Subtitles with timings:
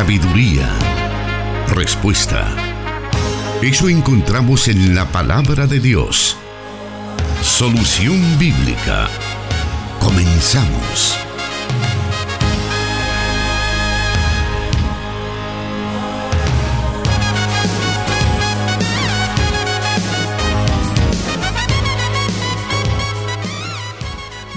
[0.00, 0.66] sabiduría,
[1.74, 2.56] respuesta.
[3.60, 6.38] Eso encontramos en la palabra de Dios.
[7.42, 9.08] Solución bíblica.
[9.98, 11.18] Comenzamos.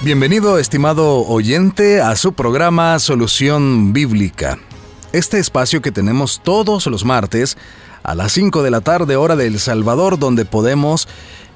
[0.03, 4.57] Bienvenido, estimado oyente, a su programa Solución Bíblica.
[5.14, 7.55] Este espacio que tenemos todos los martes
[8.02, 11.08] a las 5 de la tarde hora de El Salvador, donde podemos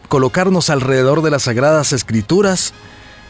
[0.10, 2.76] colocarnos alrededor de las Sagradas Escrituras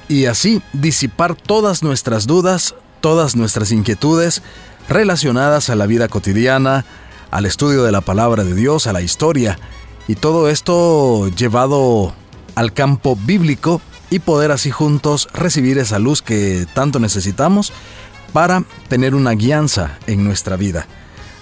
[0.09, 4.41] y así disipar todas nuestras dudas, todas nuestras inquietudes
[4.89, 6.83] relacionadas a la vida cotidiana,
[7.31, 9.57] al estudio de la palabra de Dios, a la historia,
[10.09, 12.13] y todo esto llevado
[12.55, 17.71] al campo bíblico y poder así juntos recibir esa luz que tanto necesitamos
[18.33, 20.87] para tener una guianza en nuestra vida.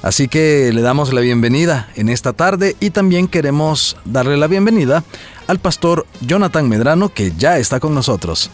[0.02, 5.04] Así que le damos la bienvenida en esta tarde y también queremos darle la bienvenida
[5.48, 8.51] al pastor Jonathan Medrano que ya está con nosotros.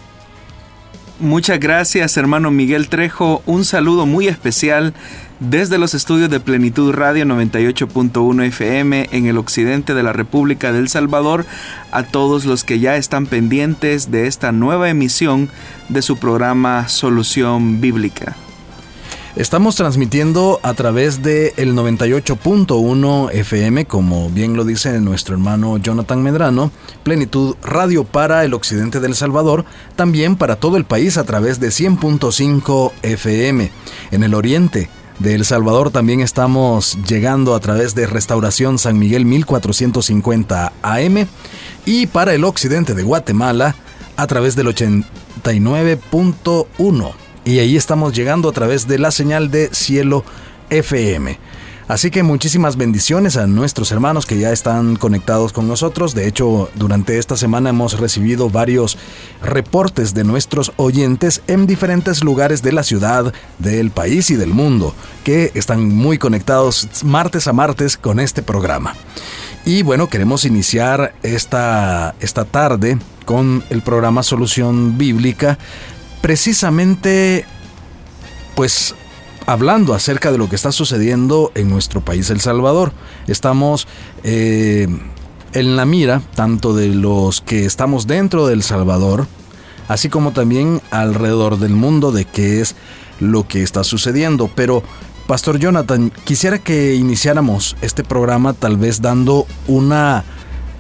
[1.19, 4.93] Muchas gracias hermano Miguel Trejo, un saludo muy especial
[5.41, 10.87] desde los estudios de Plenitud Radio 98.1 FM en el occidente de la República del
[10.87, 11.47] Salvador
[11.91, 15.49] a todos los que ya están pendientes de esta nueva emisión
[15.89, 18.35] de su programa Solución Bíblica.
[19.35, 26.21] Estamos transmitiendo a través de el 98.1 FM, como bien lo dice nuestro hermano Jonathan
[26.21, 26.69] Medrano,
[27.01, 31.69] Plenitud Radio para el occidente del Salvador, también para todo el país a través de
[31.69, 33.71] 100.5 FM.
[34.11, 34.89] En el oriente
[35.21, 41.27] de El Salvador también estamos llegando a través de Restauración San Miguel 1450 AM
[41.85, 43.75] y para el occidente de Guatemala
[44.17, 47.13] a través del 89.1
[47.45, 50.25] y ahí estamos llegando a través de la señal de Cielo
[50.69, 51.37] FM.
[51.91, 56.15] Así que muchísimas bendiciones a nuestros hermanos que ya están conectados con nosotros.
[56.15, 58.97] De hecho, durante esta semana hemos recibido varios
[59.43, 64.95] reportes de nuestros oyentes en diferentes lugares de la ciudad, del país y del mundo,
[65.25, 68.95] que están muy conectados martes a martes con este programa.
[69.65, 75.57] Y bueno, queremos iniciar esta, esta tarde con el programa Solución Bíblica,
[76.21, 77.43] precisamente
[78.55, 78.95] pues
[79.51, 82.93] hablando acerca de lo que está sucediendo en nuestro país, El Salvador.
[83.27, 83.85] Estamos
[84.23, 84.87] eh,
[85.51, 89.27] en la mira tanto de los que estamos dentro del Salvador,
[89.89, 92.75] así como también alrededor del mundo de qué es
[93.19, 94.49] lo que está sucediendo.
[94.55, 94.83] Pero,
[95.27, 100.23] Pastor Jonathan, quisiera que iniciáramos este programa tal vez dando una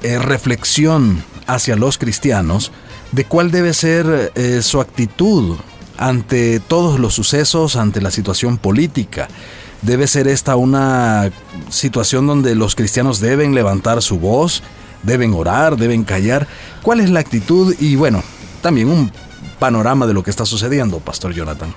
[0.01, 2.71] eh, reflexión hacia los cristianos
[3.11, 5.57] de cuál debe ser eh, su actitud
[6.01, 9.27] ante todos los sucesos, ante la situación política.
[9.83, 11.31] Debe ser esta una
[11.69, 14.63] situación donde los cristianos deben levantar su voz,
[15.03, 16.47] deben orar, deben callar.
[16.81, 17.75] ¿Cuál es la actitud?
[17.79, 18.23] Y bueno,
[18.63, 19.11] también un
[19.59, 21.71] panorama de lo que está sucediendo, Pastor Jonathan.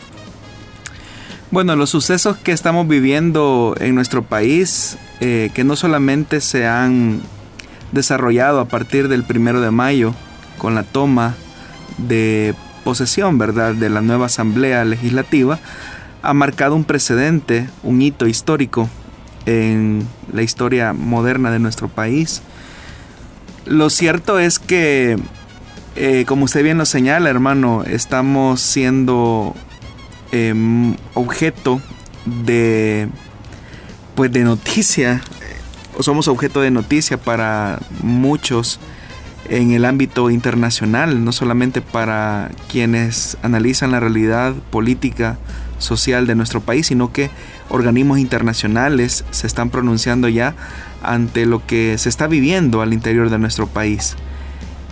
[1.51, 7.21] Bueno, los sucesos que estamos viviendo en nuestro país, eh, que no solamente se han
[7.93, 10.15] desarrollado a partir del primero de mayo
[10.57, 11.35] con la toma
[11.99, 15.59] de posesión, ¿verdad?, de la nueva Asamblea Legislativa,
[16.23, 18.89] ha marcado un precedente, un hito histórico
[19.47, 22.43] en la historia moderna de nuestro país.
[23.67, 25.19] Lo cierto es que,
[25.97, 29.55] eh, como usted bien lo señala, hermano, estamos siendo
[30.33, 31.81] em, objeto
[32.25, 33.09] de,
[34.15, 35.21] pues, de noticia,
[36.01, 38.81] somos objeto de noticia para muchos
[39.49, 45.39] en el ámbito internacional, no solamente para quienes analizan la realidad política,
[45.79, 47.31] social de nuestro país, sino que
[47.69, 50.55] organismos internacionales se están pronunciando ya
[51.03, 54.17] ante lo que se está viviendo al interior de nuestro país.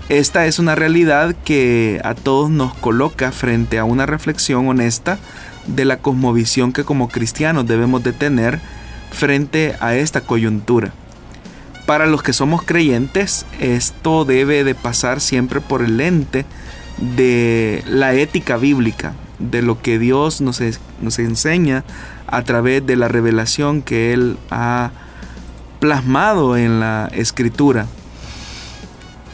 [0.09, 5.19] Esta es una realidad que a todos nos coloca frente a una reflexión honesta
[5.67, 8.61] de la cosmovisión que como cristianos debemos de tener
[9.11, 10.93] frente a esta coyuntura
[11.87, 16.45] para los que somos creyentes, esto debe de pasar siempre por el lente
[16.99, 20.61] de la ética bíblica, de lo que Dios nos,
[21.01, 21.85] nos enseña
[22.27, 24.91] a través de la revelación que Él ha
[25.81, 27.87] plasmado en la escritura.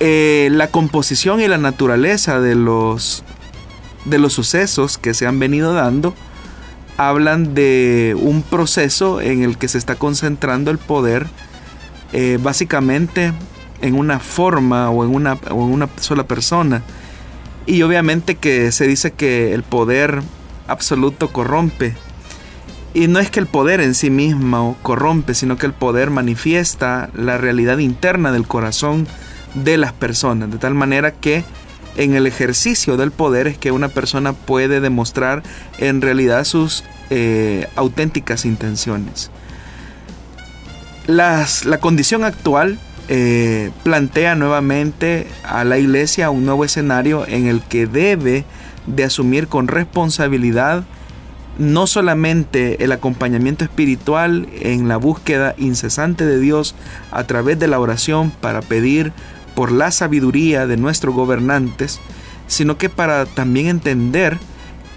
[0.01, 3.25] Eh, la composición y la naturaleza de los,
[4.05, 6.15] de los sucesos que se han venido dando
[6.97, 11.27] hablan de un proceso en el que se está concentrando el poder
[12.13, 13.33] eh, básicamente
[13.81, 16.83] en una forma o en una, en una sola persona.
[17.67, 20.23] Y obviamente que se dice que el poder
[20.67, 21.95] absoluto corrompe.
[22.95, 27.11] Y no es que el poder en sí mismo corrompe, sino que el poder manifiesta
[27.15, 29.07] la realidad interna del corazón
[29.55, 31.45] de las personas, de tal manera que
[31.97, 35.43] en el ejercicio del poder es que una persona puede demostrar
[35.79, 39.31] en realidad sus eh, auténticas intenciones.
[41.09, 42.79] Las, la condición actual
[43.09, 48.45] eh, plantea nuevamente a la iglesia un nuevo escenario en el que debe
[48.87, 50.85] de asumir con responsabilidad
[51.57, 56.75] no solamente el acompañamiento espiritual en la búsqueda incesante de Dios
[57.11, 59.15] a través de la oración para pedir
[59.55, 62.01] por la sabiduría de nuestros gobernantes,
[62.49, 64.37] sino que para también entender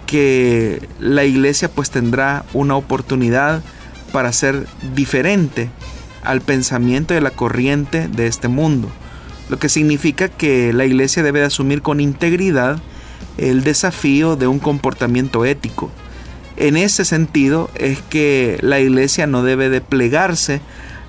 [0.07, 3.61] que la iglesia pues tendrá una oportunidad
[4.11, 5.69] para ser diferente
[6.23, 8.89] al pensamiento de la corriente de este mundo,
[9.50, 12.79] lo que significa que la iglesia debe asumir con integridad
[13.38, 15.91] el desafío de un comportamiento ético.
[16.57, 20.62] En ese sentido es que la iglesia no debe de plegarse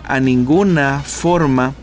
[0.04, 1.74] a ninguna forma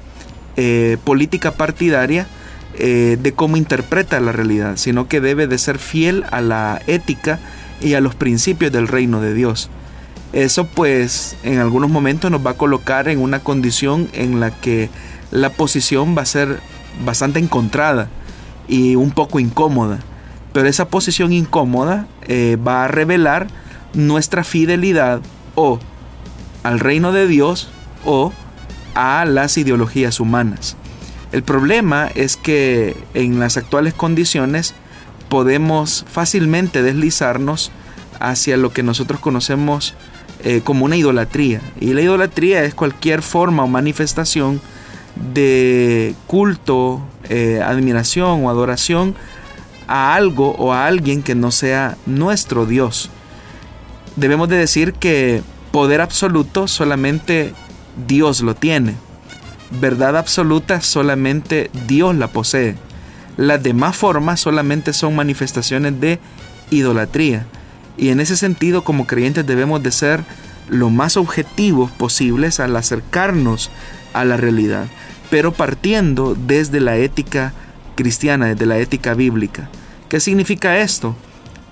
[0.58, 2.28] eh, política partidaria
[2.76, 7.40] eh, de cómo interpreta la realidad, sino que debe de ser fiel a la ética
[7.82, 9.70] y a los principios del reino de Dios.
[10.34, 14.90] Eso pues en algunos momentos nos va a colocar en una condición en la que
[15.32, 16.60] la posición va a ser
[17.04, 18.10] bastante encontrada
[18.68, 20.00] y un poco incómoda.
[20.54, 23.48] Pero esa posición incómoda eh, va a revelar
[23.94, 25.22] nuestra fidelidad
[25.56, 25.80] o
[26.64, 27.70] al reino de Dios
[28.06, 28.32] o
[28.94, 30.76] a las ideologías humanas.
[31.32, 34.74] El problema es que en las actuales condiciones
[35.30, 37.72] podemos fácilmente deslizarnos
[38.20, 39.94] hacia lo que nosotros conocemos
[40.44, 41.62] eh, como una idolatría.
[41.80, 44.62] Y la idolatría es cualquier forma o manifestación
[45.34, 49.16] de culto, eh, admiración o adoración
[49.88, 53.10] a algo o a alguien que no sea nuestro Dios.
[54.16, 55.42] Debemos de decir que
[55.72, 57.54] poder absoluto solamente
[58.08, 58.96] Dios lo tiene.
[59.82, 62.76] Verdad absoluta solamente Dios la posee.
[63.38, 66.20] Las demás formas solamente son manifestaciones de
[66.72, 67.46] idolatría.
[68.00, 70.24] Y en ese sentido, como creyentes debemos de ser
[70.70, 73.70] lo más objetivos posibles al acercarnos
[74.14, 74.88] a la realidad,
[75.30, 77.54] pero partiendo desde la ética
[77.96, 79.70] cristiana, desde la ética bíblica.
[80.08, 81.16] ¿Qué significa esto?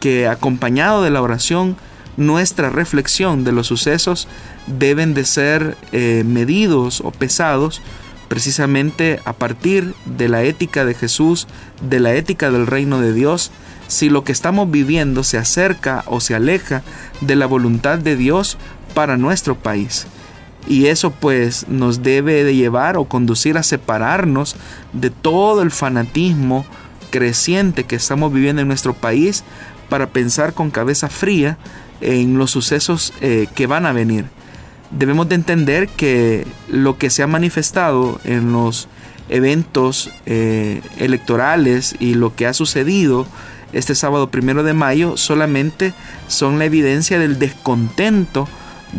[0.02, 1.78] Que acompañado de la oración,
[2.18, 4.28] nuestra reflexión de los sucesos
[4.66, 7.82] deben de ser eh, medidos o pesados
[8.28, 11.48] precisamente a partir de la ética de Jesús,
[11.82, 13.52] de la ética del reino de Dios,
[13.88, 16.84] si lo que estamos viviendo se acerca o se aleja
[17.22, 18.58] de la voluntad de Dios
[18.94, 20.08] para nuestro país.
[20.68, 24.56] Y eso pues nos debe de llevar o conducir a separarnos
[24.92, 26.66] de todo el fanatismo
[27.10, 29.44] creciente que estamos viviendo en nuestro país
[29.90, 31.58] para pensar con cabeza fría
[32.02, 34.26] en los sucesos eh, que van a venir.
[34.92, 38.88] Debemos de entender que lo que se ha manifestado en los
[39.30, 43.26] eventos eh, electorales y lo que ha sucedido
[43.74, 45.94] este sábado primero de mayo solamente
[46.28, 48.48] son la evidencia del descontento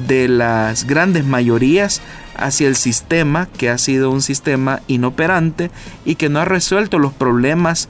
[0.06, 2.02] de las grandes mayorías
[2.36, 5.70] hacia el sistema que ha sido un sistema inoperante
[6.04, 7.88] y que no ha resuelto los problemas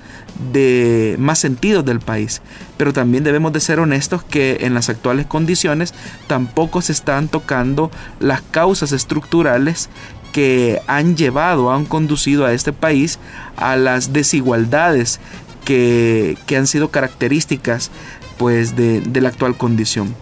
[0.52, 2.40] de más sentido del país.
[2.78, 5.92] Pero también debemos de ser honestos que en las actuales condiciones
[6.26, 9.90] tampoco se están tocando las causas estructurales
[10.32, 13.18] que han llevado, han conducido a este país
[13.56, 15.20] a las desigualdades
[15.68, 17.90] que, han sido características
[18.38, 20.14] pues de, la actual condición.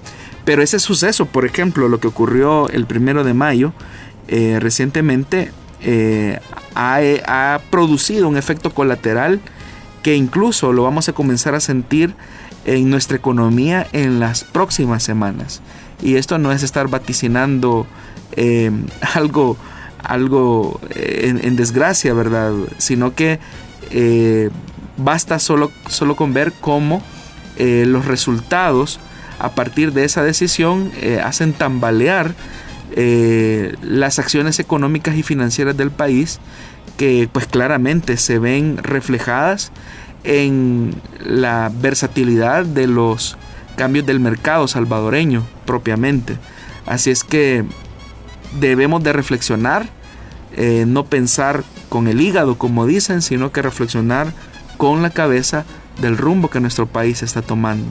[0.44, 3.72] Pero ese suceso, por ejemplo, lo que ocurrió el primero de mayo
[4.26, 6.40] eh, recientemente, eh,
[6.74, 9.40] ha, ha, producido un efecto colateral
[10.02, 12.14] que incluso lo vamos a comenzar a sentir
[12.64, 15.60] en nuestra economía en las próximas semanas.
[16.02, 17.86] Y esto no es estar vaticinando
[18.32, 18.72] eh,
[19.14, 19.56] algo,
[20.02, 22.52] algo en, desgracia, ¿verdad?
[22.78, 23.38] Sino que
[24.96, 27.02] Basta solo, solo con ver cómo
[27.58, 29.00] eh, los resultados
[29.38, 32.34] a partir de esa decisión eh, hacen tambalear
[32.92, 36.38] eh, las acciones económicas y financieras del país
[36.96, 39.72] que pues claramente se ven reflejadas
[40.24, 43.36] en la versatilidad de los
[43.76, 46.38] cambios del mercado salvadoreño propiamente.
[46.86, 47.64] Así es que
[48.60, 49.88] debemos de reflexionar,
[50.86, 54.32] no pensar con el hígado como dicen, sino que reflexionar
[54.76, 55.64] con la cabeza
[56.00, 57.86] del rumbo que nuestro país está tomando.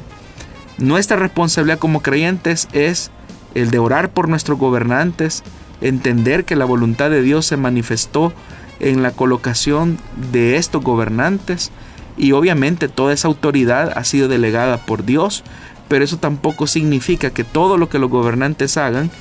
[0.78, 3.12] Nuestra responsabilidad como creyentes es
[3.54, 5.44] el de orar por nuestros gobernantes,
[5.82, 8.34] entender que la voluntad de Dios se manifestó
[8.80, 9.98] en la colocación
[10.32, 11.72] de estos gobernantes
[12.18, 15.44] y obviamente toda esa autoridad ha sido delegada por Dios,
[15.88, 19.12] pero eso tampoco significa que todo lo que los gobernantes hagan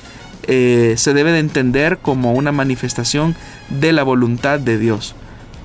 [0.47, 3.35] eh, se debe de entender como una manifestación
[3.69, 5.15] de la voluntad de Dios.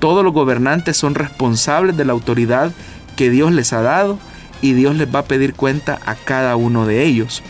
[0.01, 2.71] Todos los gobernantes son responsables de la autoridad
[3.15, 4.17] que Dios les ha dado
[4.59, 7.43] y Dios les va a pedir cuenta a cada uno de ellos.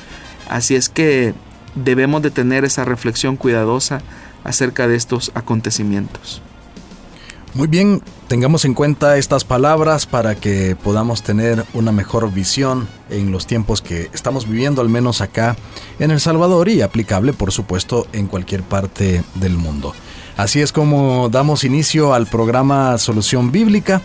[0.50, 1.34] Así es que
[1.76, 4.02] debemos de tener esa reflexión cuidadosa
[4.44, 6.42] acerca de estos acontecimientos.
[7.54, 13.32] Muy bien, tengamos en cuenta estas palabras para que podamos tener una mejor visión en
[13.32, 15.56] los tiempos que estamos viviendo, al menos acá
[16.00, 19.94] en El Salvador y aplicable, por supuesto, en cualquier parte del mundo.
[20.42, 24.02] Así es como damos inicio al programa Solución Bíblica.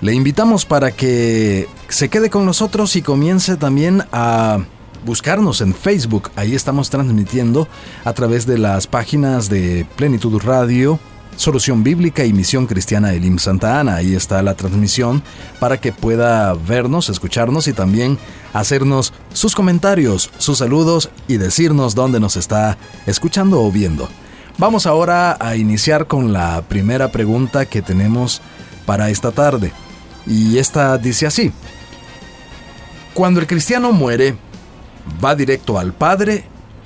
[0.00, 4.58] Le invitamos para que se quede con nosotros y comience también a
[5.04, 6.32] buscarnos en Facebook.
[6.34, 7.68] Ahí estamos transmitiendo
[8.04, 10.98] a través de las páginas de Plenitud Radio,
[11.36, 13.94] Solución Bíblica y Misión Cristiana Elim Santa Ana.
[13.94, 15.22] Ahí está la transmisión
[15.60, 18.18] para que pueda vernos, escucharnos y también
[18.52, 22.76] hacernos sus comentarios, sus saludos y decirnos dónde nos está
[23.06, 24.08] escuchando o viendo.
[24.58, 28.40] Vamos ahora a iniciar con la primera pregunta que tenemos
[28.86, 29.70] para esta tarde.
[30.26, 31.52] Y esta dice así.
[33.12, 34.34] Cuando el cristiano muere,
[35.22, 36.44] ¿va directo al Padre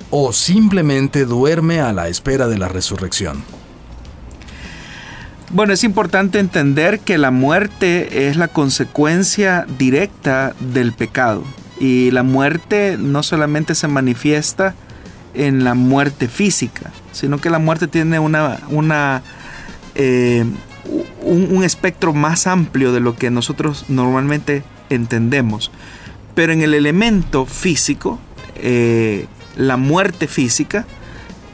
[0.09, 3.41] o simplemente duerme a la espera de la resurrección?
[5.49, 11.43] Bueno, es importante entender que la muerte es la consecuencia directa del pecado.
[11.79, 14.75] Y la muerte no solamente se manifiesta
[15.33, 19.21] en la muerte física, sino que la muerte tiene una, una
[19.95, 20.45] eh,
[21.21, 25.71] un, espectro más amplio de lo que nosotros normalmente entendemos.
[26.33, 28.19] Pero en el elemento físico,
[28.55, 30.85] eh, la muerte física,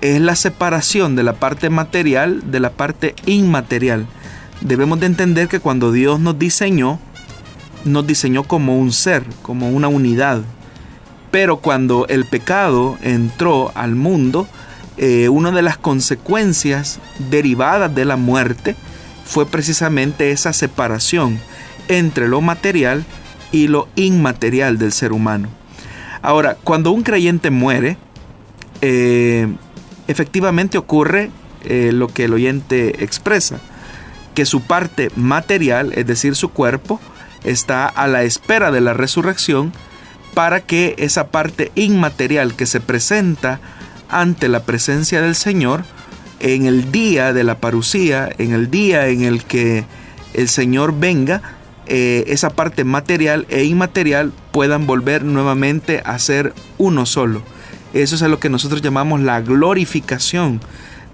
[0.01, 4.05] es la separación de la parte material de la parte inmaterial.
[4.61, 6.99] Debemos de entender que cuando Dios nos diseñó,
[7.83, 10.41] nos diseñó como un ser, como una unidad.
[11.31, 14.47] Pero cuando el pecado entró al mundo,
[14.97, 16.99] eh, una de las consecuencias
[17.29, 18.75] derivadas de la muerte
[19.25, 21.39] fue precisamente esa separación
[21.87, 23.05] entre lo material
[23.51, 25.49] y lo inmaterial del ser humano.
[26.21, 27.97] Ahora, cuando un creyente muere,
[28.81, 29.47] eh,
[30.07, 31.31] efectivamente ocurre
[31.63, 33.59] eh, lo que el oyente expresa,
[34.33, 36.99] que su parte material, es decir, su cuerpo,
[37.43, 39.73] está a la espera de la resurrección
[40.33, 43.59] para que esa parte inmaterial que se presenta
[44.09, 45.83] ante la presencia del Señor
[46.39, 49.85] en el día de la parucía, en el día en el que
[50.33, 51.41] el Señor venga,
[51.87, 57.41] eh, esa parte material e inmaterial puedan volver nuevamente a ser uno solo.
[57.93, 60.59] Eso es a lo que nosotros llamamos la glorificación.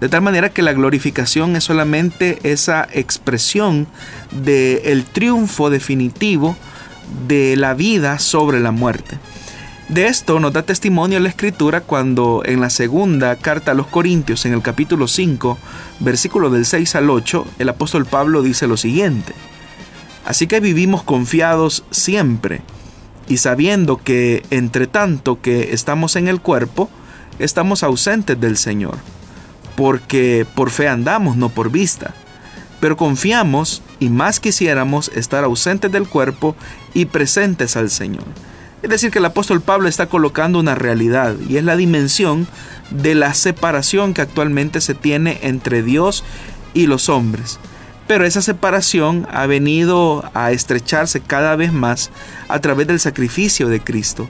[0.00, 3.86] De tal manera que la glorificación es solamente esa expresión
[4.32, 6.56] del triunfo definitivo
[7.28, 9.18] de la vida sobre la muerte.
[9.88, 14.46] De esto nos da testimonio la escritura cuando en la segunda carta a los Corintios,
[14.46, 15.58] en el capítulo 5,
[16.00, 19.34] versículo del 6 al 8, el apóstol Pablo dice lo siguiente.
[20.24, 22.62] Así que vivimos confiados siempre
[23.28, 26.88] y sabiendo que entre tanto que estamos en el cuerpo,
[27.38, 28.96] estamos ausentes del Señor,
[29.76, 32.14] porque por fe andamos, no por vista.
[32.80, 36.56] Pero confiamos y más quisiéramos estar ausentes del cuerpo
[36.94, 38.24] y presentes al Señor.
[38.84, 42.46] Es decir, que el apóstol Pablo está colocando una realidad y es la dimensión
[42.90, 46.22] de la separación que actualmente se tiene entre Dios
[46.74, 47.58] y los hombres.
[48.06, 52.10] Pero esa separación ha venido a estrecharse cada vez más
[52.48, 54.28] a través del sacrificio de Cristo.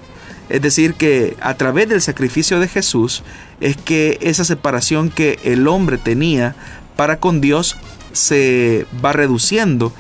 [0.49, 3.25] Es decir, que a través del sacrificio de Jesús
[3.61, 6.55] es que esa separación que el hombre tenía
[6.95, 7.77] para con Dios
[8.13, 9.93] se va reduciendo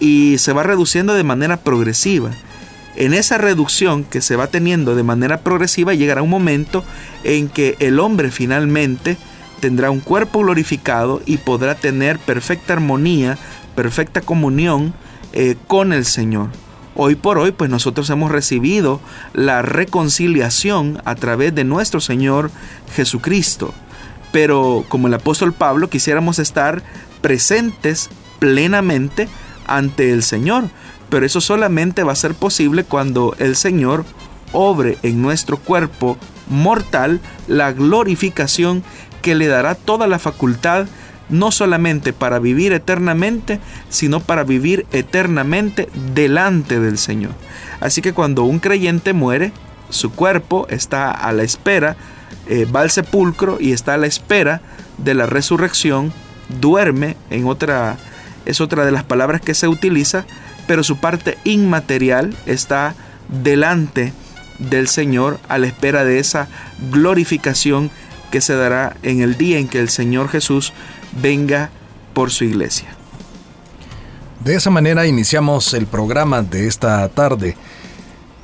[0.00, 2.32] y se va reduciendo de manera progresiva.
[2.96, 6.84] En esa reducción que se va teniendo de manera progresiva llegará un momento
[7.24, 9.16] en que el hombre finalmente
[9.60, 13.38] tendrá un cuerpo glorificado y podrá tener perfecta armonía,
[13.76, 14.92] perfecta comunión
[15.32, 16.48] eh, con el Señor.
[16.96, 19.00] Hoy por hoy, pues nosotros hemos recibido
[19.32, 22.50] la reconciliación a través de nuestro Señor
[22.94, 23.72] Jesucristo.
[24.32, 26.82] Pero como el apóstol Pablo, quisiéramos estar
[27.20, 29.28] presentes plenamente
[29.66, 30.64] ante el Señor.
[31.10, 34.04] Pero eso solamente va a ser posible cuando el Señor
[34.52, 36.16] obre en nuestro cuerpo
[36.48, 38.82] mortal la glorificación
[39.22, 40.86] que le dará toda la facultad
[41.28, 47.32] no solamente para vivir eternamente, sino para vivir eternamente delante del Señor.
[47.80, 49.52] Así que cuando un creyente muere,
[49.90, 51.96] su cuerpo está a la espera,
[52.48, 54.60] eh, va al sepulcro y está a la espera
[54.98, 56.12] de la resurrección,
[56.60, 57.96] duerme, en otra,
[58.44, 60.26] es otra de las palabras que se utiliza,
[60.70, 62.94] pero su parte inmaterial está
[63.42, 64.12] delante
[64.60, 66.46] del Señor a la espera de esa
[66.92, 67.90] glorificación
[68.30, 70.72] que se dará en el día en que el Señor Jesús
[71.20, 71.70] venga
[72.14, 72.86] por su iglesia.
[74.44, 77.56] De esa manera iniciamos el programa de esta tarde.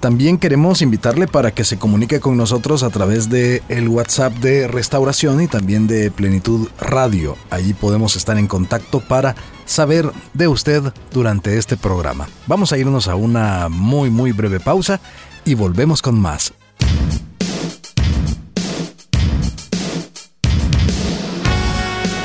[0.01, 4.67] También queremos invitarle para que se comunique con nosotros a través de el WhatsApp de
[4.67, 7.37] Restauración y también de Plenitud Radio.
[7.51, 10.83] Allí podemos estar en contacto para saber de usted
[11.13, 12.27] durante este programa.
[12.47, 15.01] Vamos a irnos a una muy muy breve pausa
[15.45, 16.55] y volvemos con más.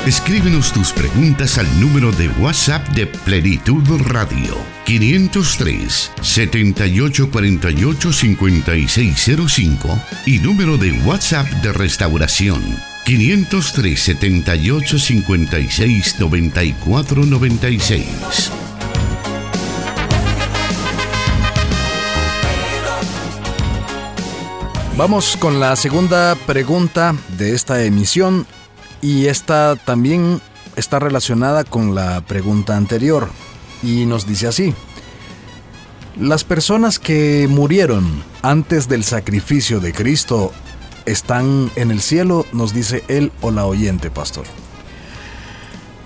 [0.06, 10.76] Escríbenos tus preguntas al número de WhatsApp de Plenitud Radio 503 7848 5605 y número
[10.76, 18.52] de WhatsApp de Restauración 503 78 56 94 96.
[24.96, 28.46] Vamos con la segunda pregunta de esta emisión
[29.00, 30.40] y esta también
[30.76, 33.28] está relacionada con la pregunta anterior
[33.82, 34.74] y nos dice así.
[36.20, 40.52] Las personas que murieron antes del sacrificio de Cristo
[41.06, 44.44] están en el cielo, nos dice él o la oyente, pastor.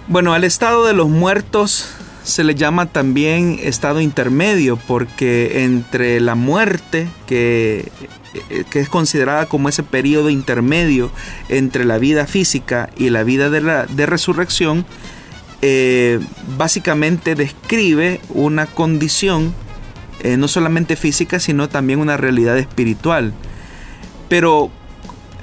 [0.09, 1.88] Bueno, al estado de los muertos
[2.23, 7.91] se le llama también estado intermedio porque entre la muerte, que,
[8.50, 11.11] eh, que, es considerada como ese periodo intermedio
[11.49, 14.85] entre la vida física y la vida de, la, de resurrección,
[15.62, 16.21] eh,
[16.59, 19.55] básicamente describe una condición
[20.21, 23.33] eh, no solamente física, sino también una realidad espiritual.
[24.29, 24.71] Pero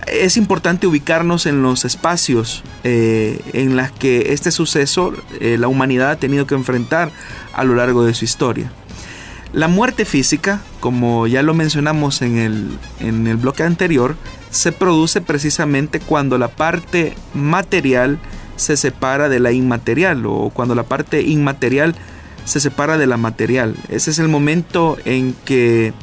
[0.07, 6.12] es importante ubicarnos en los espacios eh, en los que este suceso eh, la humanidad
[6.12, 7.12] ha tenido que enfrentar
[7.53, 8.72] a lo largo de su historia.
[9.53, 14.15] La muerte física, como ya lo mencionamos en el, en el bloque anterior,
[14.50, 18.19] se produce precisamente cuando la parte material
[18.56, 21.95] se separa de la inmaterial o cuando la parte inmaterial
[22.45, 23.75] se separa de la material.
[23.89, 25.93] Ese es el momento en que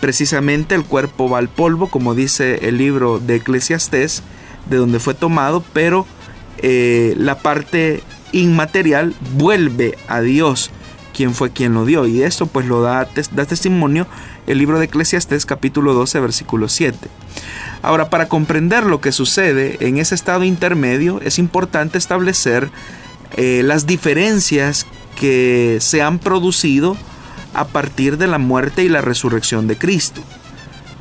[0.00, 4.22] Precisamente el cuerpo va al polvo, como dice el libro de Eclesiastés,
[4.68, 6.06] de donde fue tomado, pero
[6.58, 10.70] eh, la parte inmaterial vuelve a Dios,
[11.14, 12.06] quien fue quien lo dio.
[12.06, 14.06] Y esto pues lo da, da testimonio
[14.46, 17.08] el libro de Eclesiastés capítulo 12 versículo 7.
[17.82, 22.70] Ahora, para comprender lo que sucede en ese estado intermedio, es importante establecer
[23.36, 24.86] eh, las diferencias
[25.18, 26.96] que se han producido
[27.56, 30.22] a partir de la muerte y la resurrección de Cristo.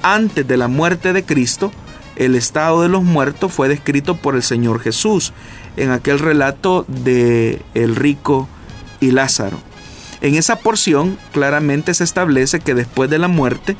[0.01, 1.71] Antes de la muerte de Cristo,
[2.15, 5.33] el estado de los muertos fue descrito por el Señor Jesús
[5.77, 8.47] en aquel relato de el rico
[9.01, 9.59] y Lázaro.
[10.21, 13.75] En esa porción claramente se establece que después de la muerte,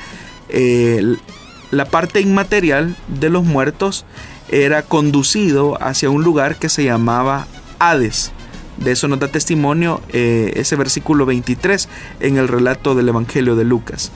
[1.72, 4.06] la parte inmaterial de los muertos
[4.50, 7.48] era conducido hacia un lugar que se llamaba
[7.80, 8.32] Hades.
[8.78, 11.88] De eso nos da testimonio eh, ese versículo 23
[12.20, 14.12] en el relato del Evangelio de Lucas.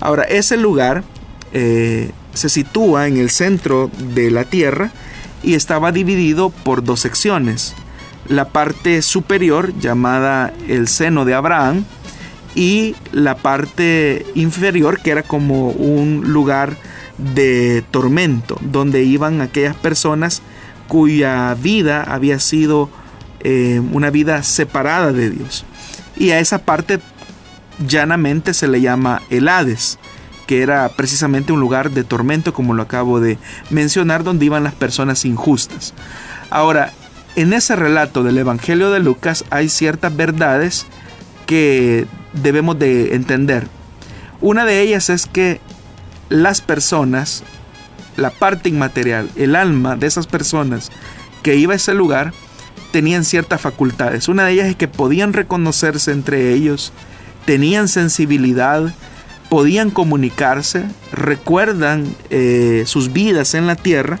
[0.00, 1.02] Ahora, ese lugar
[1.52, 4.92] eh, se sitúa en el centro de la tierra
[5.42, 7.74] y estaba dividido por dos secciones.
[8.28, 11.84] La parte superior, llamada el seno de Abraham,
[12.54, 16.76] y la parte inferior, que era como un lugar
[17.18, 20.42] de tormento, donde iban aquellas personas
[20.88, 22.90] cuya vida había sido
[23.44, 25.64] eh, una vida separada de Dios.
[26.16, 26.98] Y a esa parte
[27.86, 29.98] llanamente se le llama el Hades,
[30.46, 33.38] que era precisamente un lugar de tormento, como lo acabo de
[33.70, 35.94] mencionar, donde iban las personas injustas.
[36.50, 36.92] Ahora,
[37.36, 40.86] en ese relato del Evangelio de Lucas hay ciertas verdades
[41.46, 43.66] que debemos de entender.
[44.40, 45.60] Una de ellas es que
[46.28, 47.42] las personas,
[48.16, 50.90] la parte inmaterial, el alma de esas personas
[51.42, 52.32] que iba a ese lugar,
[52.94, 54.28] tenían ciertas facultades.
[54.28, 56.92] Una de ellas es que podían reconocerse entre ellos,
[57.44, 58.94] tenían sensibilidad,
[59.48, 64.20] podían comunicarse, recuerdan eh, sus vidas en la tierra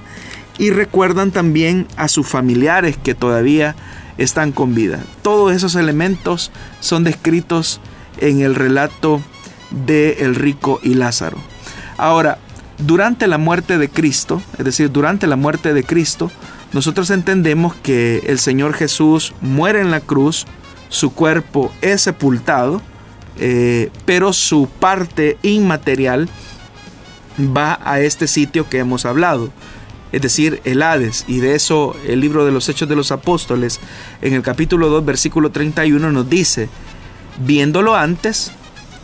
[0.58, 3.76] y recuerdan también a sus familiares que todavía
[4.18, 4.98] están con vida.
[5.22, 7.80] Todos esos elementos son descritos
[8.18, 9.22] en el relato
[9.70, 11.38] de el rico y Lázaro.
[11.96, 12.38] Ahora,
[12.78, 16.32] durante la muerte de Cristo, es decir, durante la muerte de Cristo,
[16.74, 20.44] nosotros entendemos que el Señor Jesús muere en la cruz,
[20.88, 22.82] su cuerpo es sepultado,
[23.38, 26.28] eh, pero su parte inmaterial
[27.38, 29.52] va a este sitio que hemos hablado,
[30.10, 31.24] es decir, el Hades.
[31.28, 33.78] Y de eso el libro de los Hechos de los Apóstoles,
[34.20, 36.68] en el capítulo 2, versículo 31, nos dice,
[37.46, 38.50] viéndolo antes,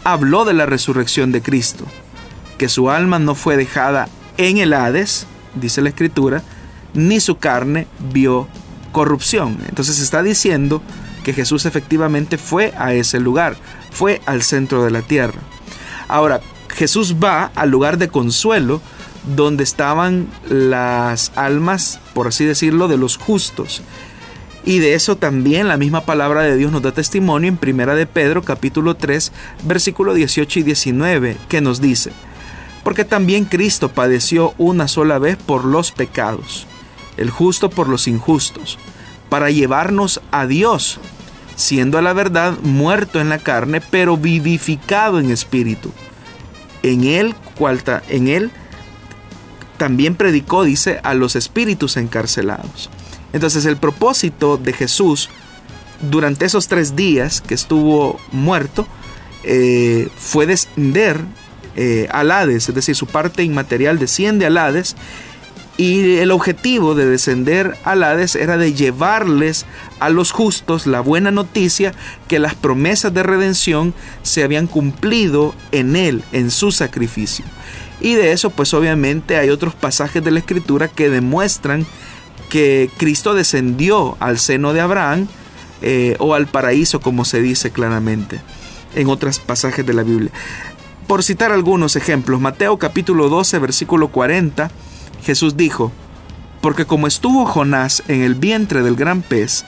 [0.03, 1.85] habló de la resurrección de Cristo,
[2.59, 6.43] que su alma no fue dejada en el Hades, dice la escritura,
[6.95, 8.49] ni su carne vio
[8.93, 9.59] corrupción.
[9.69, 10.83] Entonces está diciendo
[11.25, 13.57] que Jesús efectivamente fue a ese lugar,
[13.91, 15.41] fue al centro de la tierra.
[16.09, 18.81] Ahora, Jesús va al lugar de consuelo
[19.37, 23.83] donde estaban las almas, por así decirlo, de los justos.
[24.65, 28.07] Y de eso también la misma palabra de Dios nos da testimonio en Primera de
[28.07, 29.33] Pedro capítulo 3
[29.65, 32.13] versículo 18 y 19 que nos dice,
[32.85, 36.67] porque también Cristo padeció una sola vez por los pecados,
[37.17, 38.79] el justo por los injustos,
[39.29, 40.99] para llevarnos a Dios,
[41.57, 45.93] siendo a la verdad muerto en la carne, pero vivificado en espíritu.
[46.83, 47.35] En él,
[48.09, 48.51] en él
[49.77, 52.91] también predicó, dice, a los espíritus encarcelados.
[53.33, 55.31] Entonces el propósito de Jesús
[56.11, 58.87] durante esos tres días que estuvo muerto
[59.45, 61.21] eh, fue descender
[61.77, 64.97] eh, al Hades, es decir, su parte inmaterial desciende al Hades
[65.77, 69.67] y el objetivo de descender al Hades era de llevarles
[69.99, 71.95] a los justos la buena noticia
[72.29, 77.45] que las promesas de redención se habían cumplido en él, en su sacrificio.
[78.01, 81.87] Y de eso pues obviamente hay otros pasajes de la escritura que demuestran
[82.49, 85.29] que Cristo descendió al seno de Abraham
[85.83, 88.41] eh, o al paraíso como se dice claramente
[88.95, 90.31] en otros pasajes de la Biblia.
[91.07, 94.71] Por citar algunos ejemplos, Mateo capítulo 12 versículo 40,
[95.21, 95.93] Jesús dijo,
[96.61, 99.65] porque como estuvo Jonás en el vientre del gran pez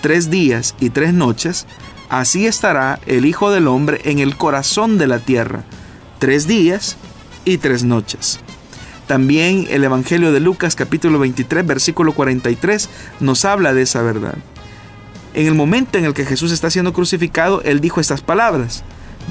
[0.00, 1.66] tres días y tres noches,
[2.08, 5.64] así estará el Hijo del Hombre en el corazón de la tierra,
[6.18, 6.96] tres días
[7.44, 8.40] y tres noches.
[9.06, 14.36] También el Evangelio de Lucas capítulo 23 versículo 43 nos habla de esa verdad.
[15.34, 18.84] En el momento en el que Jesús está siendo crucificado, Él dijo estas palabras.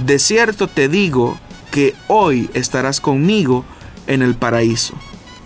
[0.06, 1.38] De cierto te digo
[1.72, 3.66] que hoy estarás conmigo
[4.08, 4.96] en el paraíso.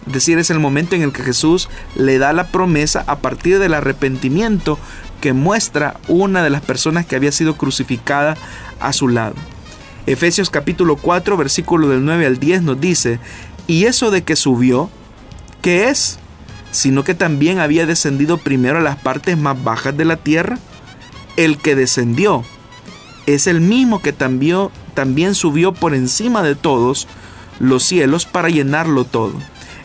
[0.07, 3.59] Es decir, es el momento en el que Jesús le da la promesa a partir
[3.59, 4.77] del arrepentimiento
[5.21, 8.35] que muestra una de las personas que había sido crucificada
[8.79, 9.35] a su lado.
[10.05, 13.19] Efesios capítulo 4, versículo del 9 al 10 nos dice,
[13.67, 14.89] y eso de que subió,
[15.61, 16.19] ¿qué es?
[16.71, 20.59] Sino que también había descendido primero a las partes más bajas de la tierra.
[21.37, 22.43] El que descendió
[23.25, 27.07] es el mismo que también, también subió por encima de todos
[27.59, 29.33] los cielos para llenarlo todo.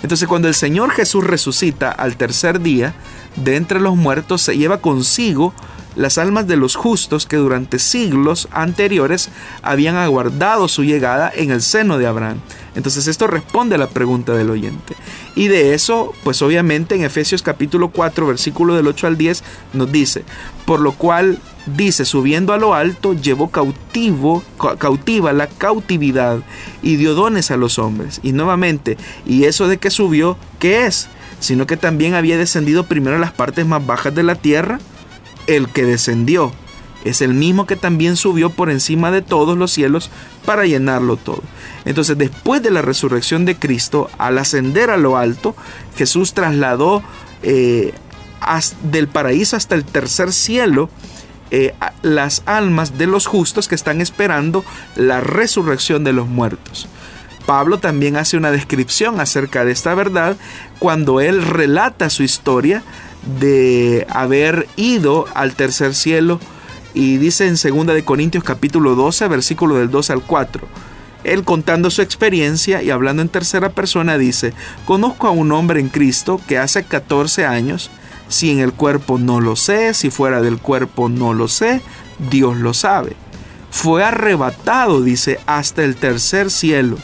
[0.02, 2.94] Entonces cuando el Señor Jesús resucita al tercer día,
[3.36, 5.54] de entre los muertos se lleva consigo
[5.98, 9.30] las almas de los justos que durante siglos anteriores
[9.62, 12.38] habían aguardado su llegada en el seno de Abraham.
[12.76, 14.94] Entonces esto responde a la pregunta del oyente.
[15.34, 19.90] Y de eso, pues obviamente en Efesios capítulo 4, versículo del 8 al 10 nos
[19.90, 20.22] dice,
[20.66, 24.44] por lo cual dice, subiendo a lo alto, llevó cautivo,
[24.78, 26.38] cautiva la cautividad
[26.80, 28.20] y dio dones a los hombres.
[28.22, 31.08] Y nuevamente, ¿y eso de que subió, qué es?
[31.40, 34.78] Sino que también había descendido primero a las partes más bajas de la tierra
[35.48, 36.52] el que descendió
[37.04, 40.10] es el mismo que también subió por encima de todos los cielos
[40.44, 41.42] para llenarlo todo.
[41.84, 45.54] Entonces, después de la resurrección de Cristo, al ascender a lo alto,
[45.96, 47.02] Jesús trasladó
[47.42, 47.92] eh,
[48.82, 50.90] del paraíso hasta el tercer cielo
[51.50, 54.64] eh, las almas de los justos que están esperando
[54.96, 56.88] la resurrección de los muertos.
[57.46, 60.36] Pablo también hace una descripción acerca de esta verdad
[60.78, 62.82] cuando él relata su historia
[63.40, 66.40] de haber ido al tercer cielo
[66.94, 70.66] y dice en 2 de Corintios capítulo 12 versículo del 2 al 4.
[71.24, 74.54] Él contando su experiencia y hablando en tercera persona dice,
[74.84, 77.90] conozco a un hombre en Cristo que hace 14 años,
[78.28, 81.82] si en el cuerpo no lo sé, si fuera del cuerpo no lo sé,
[82.30, 83.16] Dios lo sabe.
[83.70, 86.96] Fue arrebatado, dice, hasta el tercer cielo.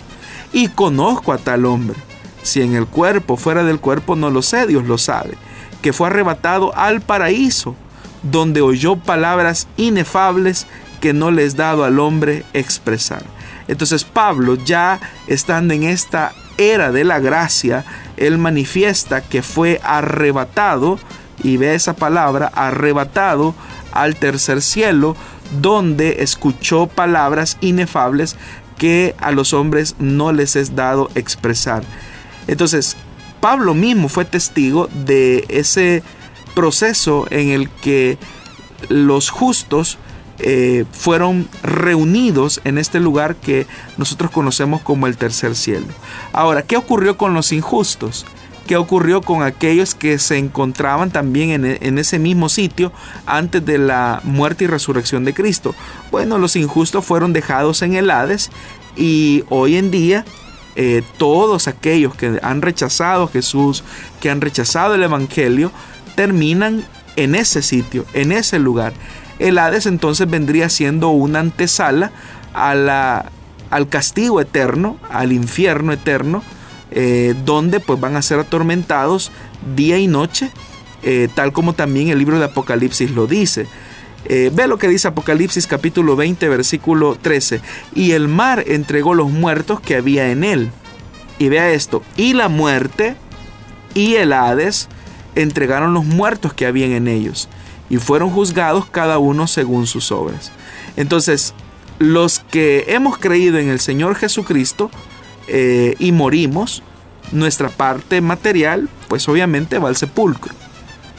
[0.52, 1.96] Y conozco a tal hombre.
[2.42, 5.36] Si en el cuerpo, fuera del cuerpo no lo sé, Dios lo sabe
[5.84, 7.76] que fue arrebatado al paraíso,
[8.22, 10.66] donde oyó palabras inefables
[11.02, 13.22] que no les dado al hombre expresar.
[13.68, 17.84] Entonces Pablo, ya estando en esta era de la gracia,
[18.16, 20.98] él manifiesta que fue arrebatado,
[21.42, 23.54] y ve esa palabra, arrebatado
[23.92, 25.16] al tercer cielo,
[25.60, 28.36] donde escuchó palabras inefables
[28.78, 31.82] que a los hombres no les es dado expresar.
[32.46, 32.96] Entonces,
[33.40, 36.02] Pablo mismo fue testigo de ese
[36.54, 38.18] proceso en el que
[38.88, 39.98] los justos
[40.38, 43.66] eh, fueron reunidos en este lugar que
[43.96, 45.86] nosotros conocemos como el tercer cielo.
[46.32, 48.26] Ahora, ¿qué ocurrió con los injustos?
[48.66, 52.92] ¿Qué ocurrió con aquellos que se encontraban también en, en, ese mismo sitio
[53.26, 55.74] antes de la muerte y resurrección de Cristo?
[56.10, 58.50] Bueno, los injustos fueron dejados en el Hades
[58.96, 60.24] y hoy en día
[60.76, 63.84] eh, todos aquellos que han rechazado a Jesús,
[64.20, 65.70] que han rechazado el Evangelio,
[66.16, 66.84] terminan
[67.16, 68.92] en ese sitio, en ese lugar.
[69.38, 72.12] El Hades entonces vendría siendo una antesala
[72.52, 73.30] a la,
[73.70, 76.42] al castigo eterno, al infierno eterno,
[76.90, 79.32] eh, donde pues van a ser atormentados
[79.74, 80.50] día y noche,
[81.02, 83.66] eh, tal como también el libro de Apocalipsis lo dice.
[84.26, 87.60] Eh, ve lo que dice Apocalipsis capítulo 20 versículo 13.
[87.94, 90.70] Y el mar entregó los muertos que había en él.
[91.38, 92.02] Y vea esto.
[92.16, 93.16] Y la muerte
[93.94, 94.88] y el Hades
[95.34, 97.48] entregaron los muertos que habían en ellos.
[97.90, 100.52] Y fueron juzgados cada uno según sus obras.
[100.96, 101.54] Entonces,
[101.98, 104.90] los que hemos creído en el Señor Jesucristo
[105.48, 106.82] eh, y morimos,
[107.32, 110.54] nuestra parte material, pues obviamente va al sepulcro.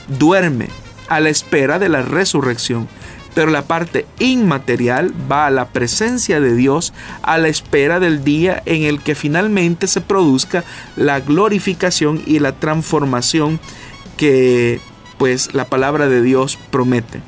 [0.08, 0.70] Duerme,
[1.08, 2.88] a la espera de la resurrección.
[3.34, 8.64] Pero la parte inmaterial va a la presencia de Dios a la espera del día
[8.66, 10.64] en el que finalmente se produzca
[10.96, 13.60] la glorificación y la transformación
[14.16, 14.80] que
[15.18, 17.22] pues la palabra de Dios promete.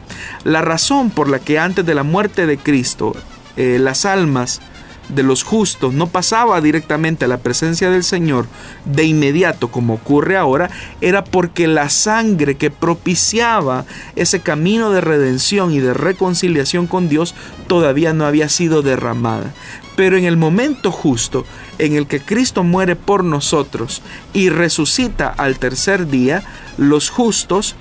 [0.44, 3.14] La razón por la que antes de la muerte de Cristo
[3.58, 4.62] eh, las almas
[5.10, 8.48] de los justos no pasaba directamente a la presencia del Señor
[8.86, 10.70] de inmediato como ocurre ahora,
[11.02, 17.36] era porque la sangre que propiciaba ese camino de redención y de reconciliación con Dios
[17.68, 19.54] todavía no había sido derramada.
[19.96, 21.46] Pero en el momento justo
[21.80, 24.02] en el que Cristo muere por nosotros
[24.34, 26.44] y resucita al tercer día,
[26.78, 27.76] los justos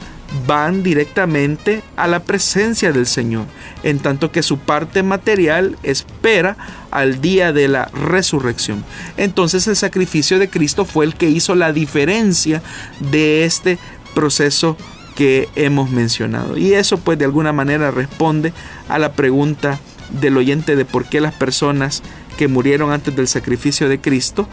[0.47, 3.47] van directamente a la presencia del Señor,
[3.83, 6.57] en tanto que su parte material espera
[6.91, 8.85] al día de la resurrección.
[9.17, 12.62] Entonces el sacrificio de Cristo fue el que hizo la diferencia
[13.01, 13.79] de este
[14.15, 14.77] proceso
[15.15, 16.57] que hemos mencionado.
[16.57, 18.53] Y eso pues de alguna manera responde
[18.89, 19.81] a la pregunta
[20.21, 22.03] del oyente de por qué las personas
[22.37, 24.47] que murieron antes del sacrificio de Cristo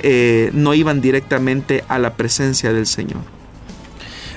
[0.00, 3.33] eh, no iban directamente a la presencia del Señor.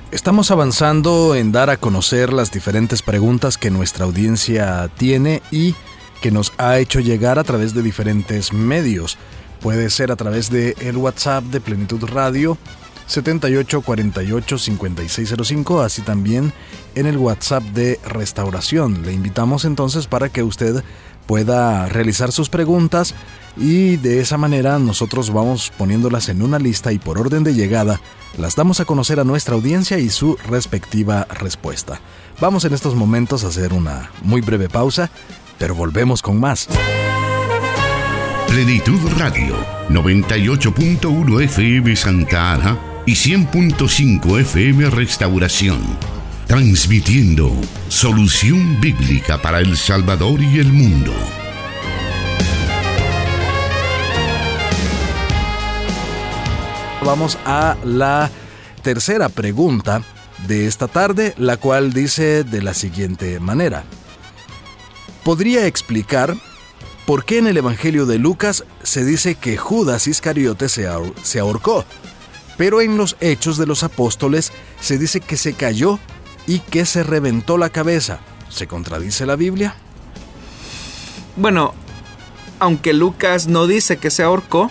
[0.10, 5.76] Estamos avanzando en dar a conocer las diferentes preguntas que nuestra audiencia tiene y
[6.22, 9.17] que nos ha hecho llegar a través de diferentes medios.
[9.60, 12.58] Puede ser a través de el WhatsApp de Plenitud Radio
[13.10, 16.54] 78485605, así también
[16.96, 19.06] en el WhatsApp de Restauración.
[19.06, 20.86] Le invitamos entonces para que usted
[21.26, 23.13] pueda realizar sus preguntas
[23.60, 28.00] y de esa manera nosotros vamos poniéndolas en una lista y por orden de llegada
[28.38, 32.00] las damos a conocer a nuestra audiencia y su respectiva respuesta.
[32.39, 35.10] Vamos en estos momentos a hacer una muy breve pausa,
[35.58, 36.67] pero volvemos con más.
[38.48, 39.56] Plenitud Radio,
[39.89, 45.80] 98.1 FM Santa Ana y 100.5 FM Restauración.
[46.46, 47.52] Transmitiendo
[47.89, 51.13] solución bíblica para El Salvador y el mundo.
[57.08, 58.30] Vamos a la
[58.84, 60.02] tercera pregunta
[60.46, 63.86] de esta tarde, la cual dice de la siguiente manera.
[65.24, 66.36] ¿Podría explicar
[67.06, 70.86] por qué en el Evangelio de Lucas se dice que Judas Iscariote se,
[71.24, 71.86] se ahorcó,
[72.58, 76.00] pero en los Hechos de los Apóstoles se dice que se cayó
[76.46, 78.20] y que se reventó la cabeza?
[78.50, 79.76] ¿Se contradice la Biblia?
[81.38, 81.74] Bueno,
[82.60, 84.70] aunque Lucas no dice que se ahorcó,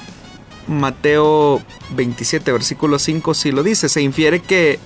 [0.69, 3.89] Mateo 27, versículo 5 sí lo dice.
[3.89, 4.79] Se infiere que,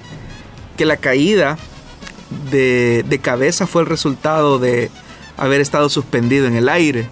[0.76, 1.58] que la caída
[2.50, 4.90] de, de cabeza fue el resultado de
[5.36, 7.08] haber estado suspendido en el aire.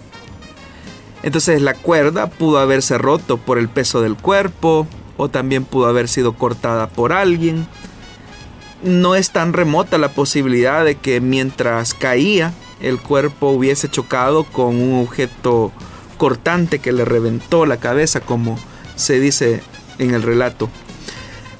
[1.23, 6.07] Entonces la cuerda pudo haberse roto por el peso del cuerpo o también pudo haber
[6.07, 7.67] sido cortada por alguien.
[8.83, 14.81] No es tan remota la posibilidad de que mientras caía el cuerpo hubiese chocado con
[14.81, 15.73] un objeto
[16.19, 18.59] cortante que le reventó la cabeza, como
[18.97, 19.63] se dice
[19.97, 20.69] en el relato.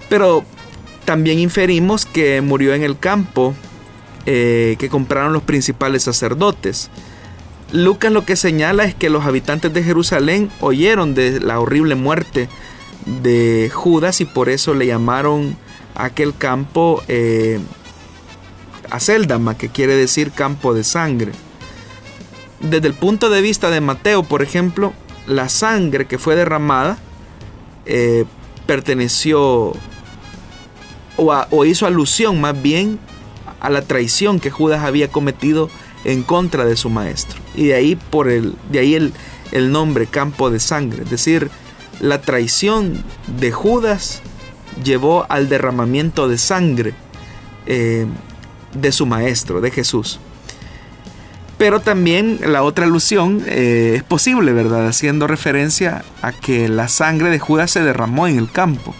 [0.09, 0.43] Pero
[1.05, 3.55] también inferimos que murió en el campo
[4.25, 6.91] eh, que compraron los principales sacerdotes.
[7.71, 12.49] Lucas lo que señala es que los habitantes de Jerusalén oyeron de la horrible muerte
[13.05, 15.55] de Judas y por eso le llamaron
[15.95, 17.59] a aquel campo eh,
[18.91, 21.31] Aceldama, que quiere decir campo de sangre.
[22.59, 24.93] Desde el punto de vista de Mateo, por ejemplo,
[25.27, 26.97] la sangre que fue derramada
[27.85, 28.25] eh,
[28.65, 29.73] perteneció
[31.17, 32.99] o, hizo alusión más bien
[33.59, 35.69] a la traición que Judas había cometido
[36.05, 37.39] en contra de su maestro.
[37.55, 39.13] Y de ahí, por el, de ahí el,
[39.51, 41.03] el nombre campo de sangre.
[41.03, 41.49] Es decir,
[41.99, 43.03] la traición
[43.39, 44.21] de Judas
[44.83, 46.93] llevó al derramamiento de sangre
[47.65, 48.05] eh,
[48.73, 50.19] de su maestro, de Jesús.
[51.59, 54.87] Pero también la otra alusión eh, es posible, ¿verdad?
[54.87, 58.95] Haciendo referencia a que la sangre de Judas se derramó en el campo.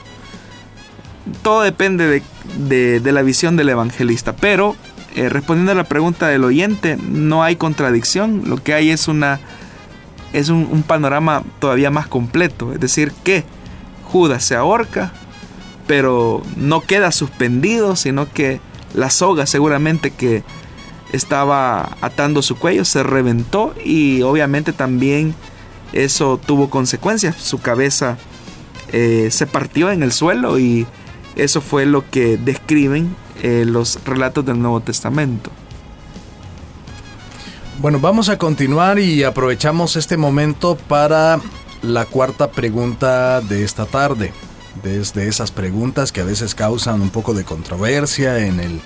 [1.42, 2.22] Todo depende
[2.58, 4.36] de, la visión del evangelista.
[4.36, 4.76] Pero
[5.16, 8.44] eh, respondiendo a la pregunta del oyente, no hay contradicción.
[8.48, 9.40] Lo que hay es una
[10.34, 12.74] es un, panorama todavía más completo.
[12.74, 13.46] Es decir, que
[14.04, 15.14] Judas se ahorca,
[15.88, 18.60] pero no queda suspendido, sino que
[18.94, 20.44] la soga seguramente que
[21.12, 25.34] estaba atando su cuello se reventó y obviamente también
[25.94, 27.36] eso tuvo consecuencias.
[27.38, 28.18] Su cabeza
[28.92, 30.86] eh, se partió en el suelo y
[31.36, 35.52] eso fue lo que describen eh, los relatos del Nuevo Testamento.
[37.80, 41.40] Bueno, vamos a continuar y aprovechamos este momento para
[41.82, 44.34] la cuarta pregunta de esta tarde.
[44.84, 48.82] Desde esas preguntas que a veces causan un poco de controversia en el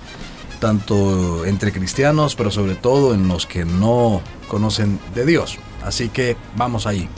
[0.64, 5.58] tanto entre cristianos, pero sobre todo en los que no conocen de Dios.
[5.84, 7.10] Así que vamos ahí.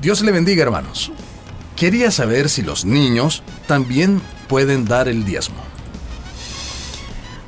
[0.00, 1.12] Dios le bendiga, hermanos.
[1.76, 5.58] Quería saber si los niños también pueden dar el diezmo.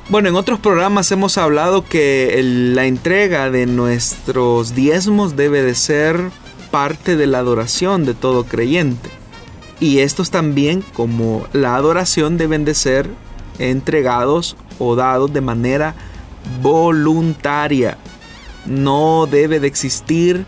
[0.09, 6.29] Bueno, en otros programas hemos hablado que la entrega de nuestros diezmos debe de ser
[6.69, 9.09] parte de la adoración de todo creyente.
[9.79, 13.09] Y estos también, como la adoración, deben de ser
[13.57, 15.95] entregados o de manera
[16.61, 17.97] voluntaria.
[18.65, 20.45] No debe de existir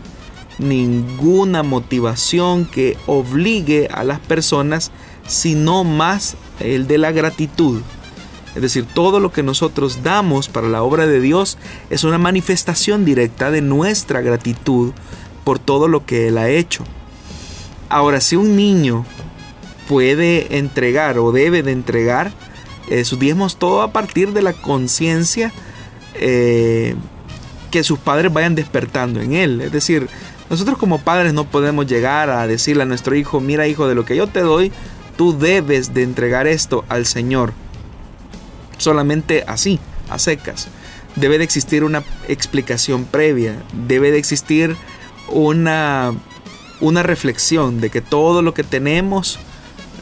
[0.58, 4.90] ninguna motivación que obligue a las personas,
[5.26, 7.80] sino más el de la gratitud.
[8.54, 11.58] Es decir, todo lo que nosotros damos para la obra de Dios
[11.90, 14.92] es una manifestación directa de nuestra gratitud
[15.42, 16.84] por todo lo que Él ha hecho.
[17.88, 19.04] Ahora, si un niño
[19.88, 22.32] puede entregar o debe de entregar
[22.88, 25.52] eh, sus diezmos todo a partir de la conciencia
[26.14, 26.94] eh,
[27.70, 29.60] que sus padres vayan despertando en él.
[29.60, 30.08] Es decir,
[30.50, 34.04] nosotros como padres no podemos llegar a decirle a nuestro hijo, mira hijo, de lo
[34.04, 34.70] que yo te doy,
[35.16, 37.52] tú debes de entregar esto al Señor
[38.78, 40.68] solamente así, a secas.
[41.16, 44.76] Debe de existir una explicación previa, debe de existir
[45.28, 46.12] una,
[46.80, 49.38] una reflexión de que todo lo que tenemos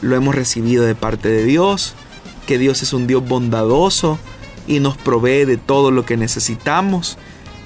[0.01, 1.95] lo hemos recibido de parte de Dios,
[2.45, 4.19] que Dios es un Dios bondadoso
[4.67, 7.17] y nos provee de todo lo que necesitamos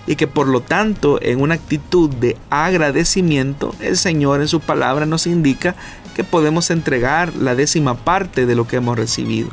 [0.07, 5.05] y que por lo tanto en una actitud de agradecimiento el Señor en su palabra
[5.05, 5.75] nos indica
[6.15, 9.49] que podemos entregar la décima parte de lo que hemos recibido.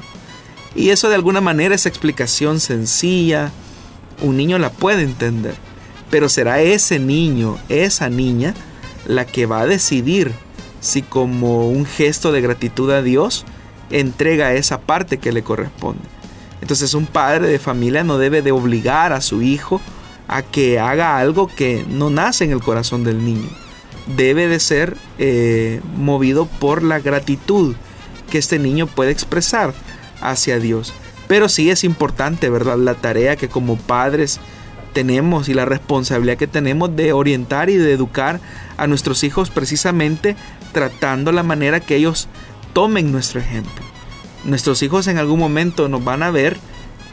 [0.75, 3.53] Y eso de alguna manera, esa explicación sencilla,
[4.23, 5.55] un niño la puede entender.
[6.11, 8.55] Pero será ese niño, esa niña,
[9.07, 10.33] la que va a decidir
[10.81, 13.45] si como un gesto de gratitud a Dios
[13.91, 16.03] entrega esa parte que le corresponde.
[16.61, 19.81] Entonces un padre de familia no debe de obligar a su hijo
[20.29, 23.49] a que haga algo que no nace en el corazón del niño.
[24.17, 27.75] Debe de ser eh, movido por la gratitud
[28.31, 29.75] que este niño puede expresar
[30.21, 30.93] hacia Dios.
[31.29, 32.79] Pero sí es importante, ¿verdad?
[32.79, 34.41] La tarea que como padres
[34.93, 38.41] tenemos y la responsabilidad que tenemos de orientar y de educar
[38.77, 40.37] a nuestros hijos precisamente
[40.73, 42.29] tratando la manera que ellos
[42.75, 43.85] tomen nuestro ejemplo.
[44.45, 46.59] Nuestros hijos en algún momento nos van a ver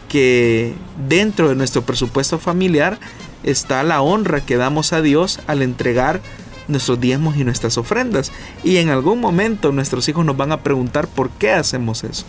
[0.10, 0.74] que
[1.08, 3.00] dentro de nuestro presupuesto familiar
[3.44, 6.22] está la honra que damos a Dios al entregar
[6.68, 8.34] nuestros diezmos y nuestras ofrendas.
[8.66, 12.26] Y en algún momento nuestros hijos nos van a preguntar por qué hacemos eso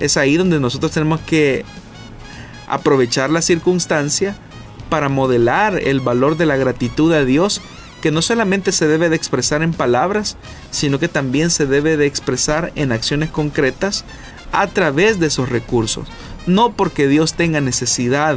[0.00, 1.64] es ahí donde nosotros tenemos que
[2.68, 4.36] aprovechar la circunstancia
[4.90, 7.60] para modelar el valor de la gratitud a Dios
[8.06, 10.36] que no solamente se debe de expresar en palabras,
[10.70, 14.04] sino que también se debe de expresar en acciones concretas
[14.52, 16.06] a través de esos recursos.
[16.46, 18.36] No porque Dios tenga necesidad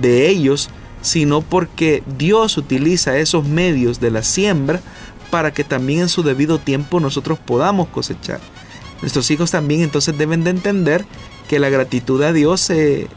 [0.00, 4.80] de ellos, sino porque Dios utiliza esos medios de la siembra
[5.32, 8.38] para que también en su debido tiempo nosotros podamos cosechar.
[9.00, 11.04] Nuestros hijos también entonces deben de entender
[11.48, 13.08] que la gratitud a Dios se,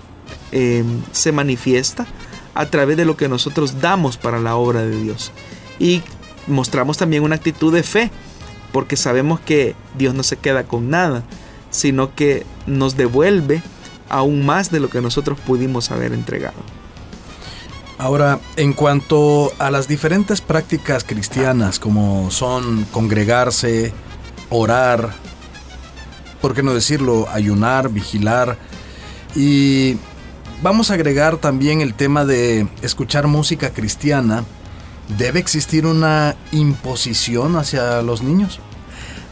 [0.52, 2.08] em, se manifiesta
[2.56, 5.32] a través de lo que nosotros damos para la obra de Dios.
[5.80, 6.02] Y
[6.48, 8.12] mostramos también una actitud de fe,
[8.72, 11.24] porque sabemos que Dios no se queda con nada,
[11.70, 13.62] sino que nos devuelve
[14.10, 16.58] aún más de lo que nosotros pudimos haber entregado.
[17.98, 23.94] Ahora, en cuanto a las diferentes prácticas cristianas, como son congregarse,
[24.50, 25.14] orar,
[26.42, 28.58] por qué no decirlo, ayunar, vigilar.
[29.34, 29.98] Y
[30.62, 34.44] vamos a agregar también el tema de escuchar música cristiana.
[35.18, 38.60] ¿Debe existir una imposición hacia los niños?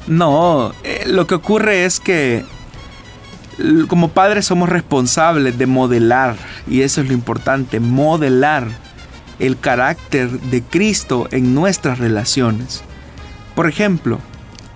[0.07, 2.45] No, eh, lo que ocurre es que
[3.87, 6.35] como padres somos responsables de modelar,
[6.67, 8.67] y eso es lo importante, modelar
[9.39, 12.83] el carácter de Cristo en nuestras relaciones.
[13.55, 14.19] Por ejemplo,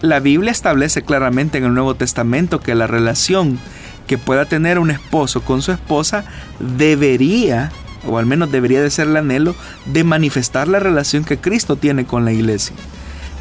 [0.01, 3.59] la Biblia establece claramente en el Nuevo Testamento que la relación
[4.05, 6.25] que pueda tener un esposo con su esposa
[6.59, 7.71] debería,
[8.07, 9.55] o al menos debería de ser el anhelo,
[9.85, 12.75] de manifestar la relación que Cristo tiene con la iglesia.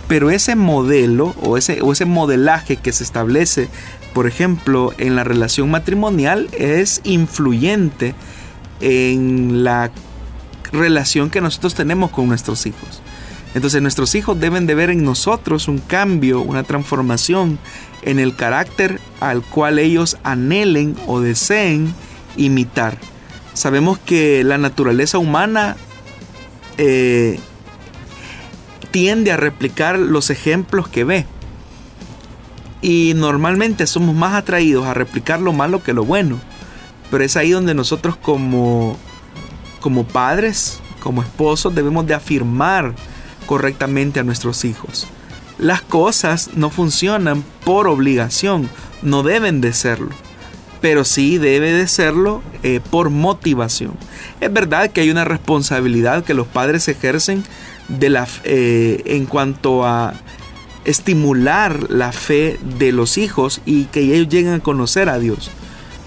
[0.08, 3.68] Pero ese modelo o ese, ese modelaje que se establece,
[4.14, 8.14] por ejemplo, en la relación matrimonial es influyente
[8.80, 9.90] en la
[10.72, 13.02] relación que nosotros tenemos con nuestros hijos.
[13.54, 17.58] Entonces nuestros hijos deben de ver en nosotros un cambio, una transformación
[18.02, 21.94] en el carácter al cual ellos anhelen o deseen
[22.36, 22.98] imitar.
[23.56, 25.76] Sabemos que la naturaleza humana
[26.76, 27.40] eh,
[28.90, 31.26] tiende a replicar los ejemplos que ve.
[32.82, 36.38] Y normalmente somos más atraídos a replicar lo malo que lo bueno.
[37.10, 38.98] Pero es ahí donde nosotros como,
[39.80, 42.94] como padres, como esposos, debemos de afirmar
[43.46, 45.06] correctamente a nuestros hijos.
[45.56, 48.68] Las cosas no funcionan por obligación,
[49.00, 50.10] no deben de serlo,
[50.80, 53.92] pero sí debe de serlo eh, por motivación.
[54.40, 57.44] Es verdad que hay una responsabilidad que los padres ejercen
[57.88, 60.14] de la, eh, en cuanto a
[60.84, 65.50] estimular la fe de los hijos y que ellos lleguen a conocer a Dios.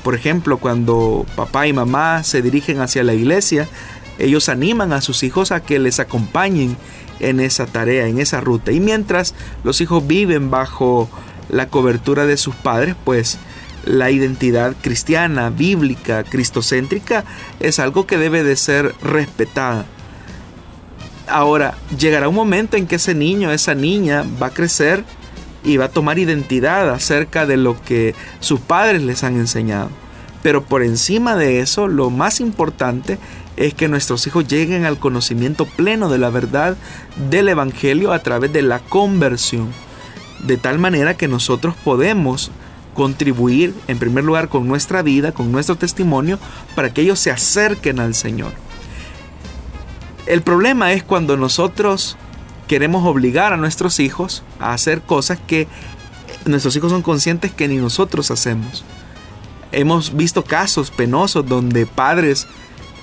[0.03, 3.67] Por ejemplo, cuando papá y mamá se dirigen hacia la iglesia,
[4.17, 6.77] ellos animan a sus hijos a que les acompañen
[7.19, 8.71] en esa tarea, en esa ruta.
[8.71, 11.09] Y mientras los hijos viven bajo
[11.49, 13.37] la cobertura de sus padres, pues
[13.85, 17.23] la identidad cristiana, bíblica, cristocéntrica
[17.59, 19.85] es algo que debe de ser respetada.
[21.27, 25.03] Ahora, llegará un momento en que ese niño, esa niña va a crecer
[25.63, 29.89] y va a tomar identidad acerca de lo que sus padres les han enseñado.
[30.41, 33.19] Pero por encima de eso, lo más importante
[33.57, 36.77] es que nuestros hijos lleguen al conocimiento pleno de la verdad
[37.29, 39.67] del Evangelio a través de la conversión.
[40.39, 42.51] De tal manera que nosotros podemos
[42.99, 46.37] contribuir en primer lugar con nuestra vida, con nuestro testimonio,
[46.75, 48.51] para que ellos se acerquen al Señor.
[50.25, 52.17] El problema es cuando nosotros
[52.67, 55.69] queremos obligar a nuestros hijos a hacer cosas que
[56.43, 58.83] nuestros hijos son conscientes que ni nosotros hacemos.
[59.71, 62.47] Hemos visto casos penosos donde padres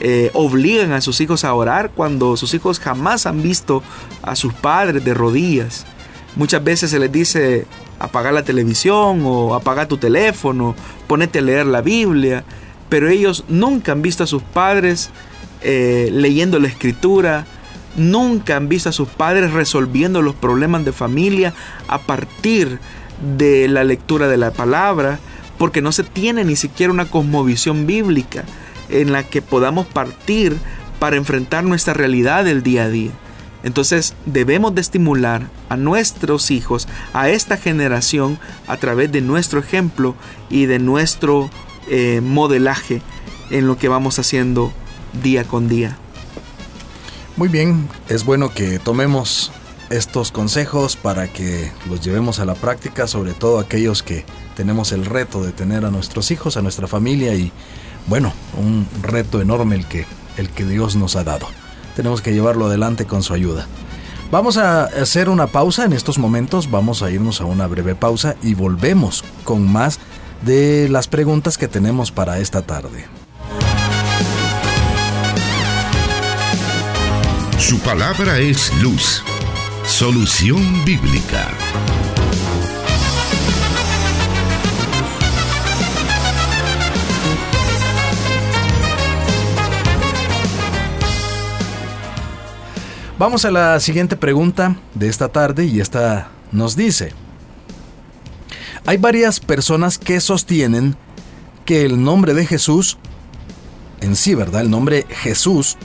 [0.01, 3.83] eh, obligan a sus hijos a orar cuando sus hijos jamás han visto
[4.21, 5.87] a sus padres de rodillas.
[6.35, 7.67] Muchas veces se les dice
[7.99, 10.75] apagar la televisión o apagar tu teléfono,
[11.07, 12.45] ponete a leer la Biblia,
[12.89, 15.11] pero ellos nunca han visto a sus padres
[15.63, 17.47] eh, leyendo la escritura,
[17.97, 21.55] nunca han visto a sus padres resolviendo los problemas de familia
[21.89, 22.79] a partir
[23.37, 25.19] de la lectura de la palabra,
[25.59, 28.45] porque no se tiene ni siquiera una cosmovisión bíblica
[28.91, 30.57] en la que podamos partir
[30.99, 33.11] para enfrentar nuestra realidad del día a día.
[33.63, 40.15] Entonces debemos de estimular a nuestros hijos, a esta generación, a través de nuestro ejemplo
[40.51, 41.51] y de nuestro
[41.89, 43.03] eh, modelaje
[43.51, 44.73] en lo que vamos haciendo
[45.23, 45.97] día con día.
[47.37, 49.53] Muy bien, es bueno que tomemos
[49.91, 54.25] estos consejos para que los llevemos a la práctica, sobre todo aquellos que
[54.57, 57.53] tenemos el reto de tener a nuestros hijos, a nuestra familia y
[58.07, 61.47] bueno, un reto enorme el que, el que Dios nos ha dado.
[61.97, 63.67] Tenemos que llevarlo adelante con su ayuda.
[64.31, 68.37] Vamos a hacer una pausa en estos momentos, vamos a irnos a una breve pausa
[68.43, 69.99] y volvemos con más
[70.43, 73.07] de las preguntas que tenemos para esta tarde.
[77.59, 79.23] Su palabra es luz.
[79.85, 81.49] Solución bíblica.
[93.19, 97.15] Vamos a la siguiente pregunta de esta tarde y esta nos dice,
[98.85, 100.97] hay varias personas que sostienen
[101.65, 102.99] que el nombre de Jesús,
[104.03, 104.61] en sí, ¿verdad?
[104.61, 105.79] El nombre Jesús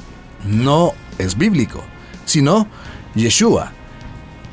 [0.46, 1.82] no es bíblico,
[2.26, 2.68] sino
[3.16, 3.72] Yeshua.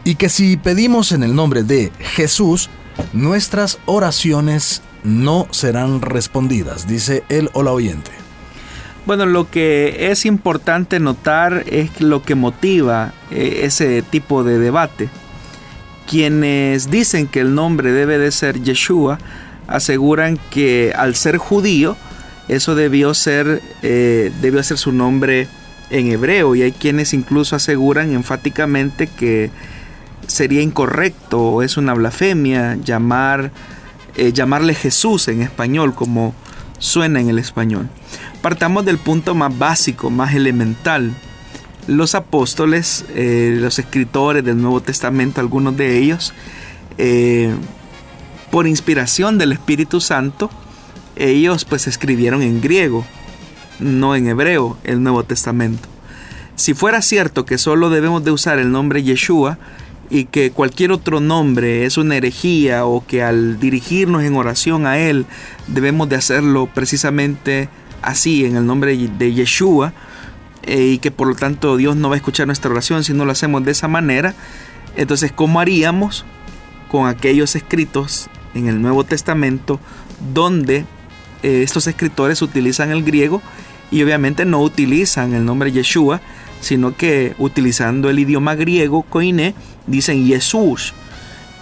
[0.04, 2.70] Y que si pedimos en el nombre de Jesús,
[3.12, 8.17] nuestras oraciones no serán respondidas, dice el hola oyente.
[9.08, 15.08] Bueno, lo que es importante notar es lo que motiva eh, ese tipo de debate.
[16.06, 19.18] Quienes dicen que el nombre debe de ser Yeshua
[19.66, 21.96] aseguran que al ser judío
[22.48, 25.48] eso debió ser eh, debió ser su nombre
[25.88, 29.50] en hebreo y hay quienes incluso aseguran enfáticamente que
[30.26, 33.52] sería incorrecto o es una blasfemia llamar
[34.16, 36.34] eh, llamarle Jesús en español como
[36.78, 37.88] suena en el español.
[38.42, 41.12] Partamos del punto más básico, más elemental.
[41.86, 46.34] los apóstoles, eh, los escritores del Nuevo Testamento, algunos de ellos,
[46.98, 47.54] eh,
[48.50, 50.50] por inspiración del Espíritu Santo,
[51.16, 53.06] ellos pues escribieron en griego,
[53.80, 55.88] no en hebreo, el Nuevo Testamento.
[56.56, 59.58] Si fuera cierto que solo debemos de usar el nombre Yeshua
[60.10, 64.98] y que cualquier otro nombre es una herejía o que al dirigirnos en oración a
[64.98, 65.26] Él
[65.66, 67.68] debemos de hacerlo precisamente
[68.00, 69.92] así, en el nombre de Yeshua,
[70.62, 73.24] eh, y que por lo tanto Dios no va a escuchar nuestra oración si no
[73.24, 74.34] lo hacemos de esa manera,
[74.96, 76.24] entonces ¿cómo haríamos
[76.90, 79.78] con aquellos escritos en el Nuevo Testamento
[80.32, 80.86] donde
[81.42, 83.42] eh, estos escritores utilizan el griego
[83.90, 86.20] y obviamente no utilizan el nombre Yeshua,
[86.60, 89.54] sino que utilizando el idioma griego, koine,
[89.86, 90.94] dicen Jesús,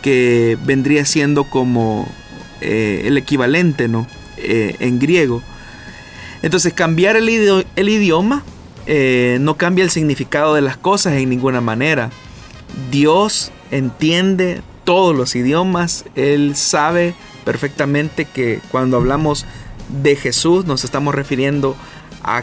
[0.02, 2.08] que vendría siendo como
[2.60, 4.06] eh, el equivalente ¿no?
[4.36, 5.42] Eh, en griego.
[6.42, 8.44] Entonces cambiar el, idioma
[8.86, 12.10] eh, no cambia el significado de las cosas en ninguna manera.
[12.90, 19.46] Dios entiende todos los idiomas, Él sabe perfectamente que cuando hablamos
[20.02, 21.76] de Jesús nos estamos refiriendo a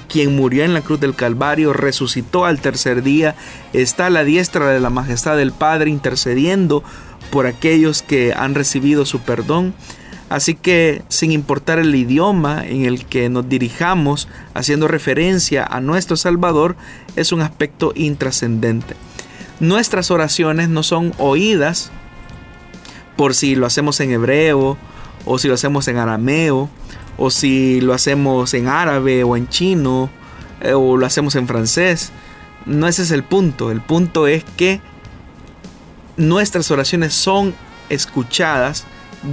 [0.08, 3.36] quien murió en la cruz del Calvario, resucitó al tercer día,
[3.74, 6.84] está a la diestra de la majestad del Padre intercediendo
[7.32, 9.74] por aquellos que han recibido su perdón.
[10.30, 16.16] Así que sin importar el idioma en el que nos dirijamos, haciendo referencia a nuestro
[16.16, 16.76] Salvador,
[17.16, 18.96] es un aspecto intrascendente.
[19.60, 21.92] Nuestras oraciones no son oídas
[23.16, 24.78] por si lo hacemos en hebreo
[25.26, 26.70] o si lo hacemos en arameo
[27.18, 30.10] o si lo hacemos en árabe o en chino
[30.62, 32.12] eh, o lo hacemos en francés.
[32.66, 33.72] No ese es el punto.
[33.72, 34.82] El punto es que
[36.18, 37.54] nuestras oraciones son
[37.90, 38.86] escuchadas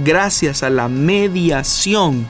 [0.03, 2.27] gracias a la mediación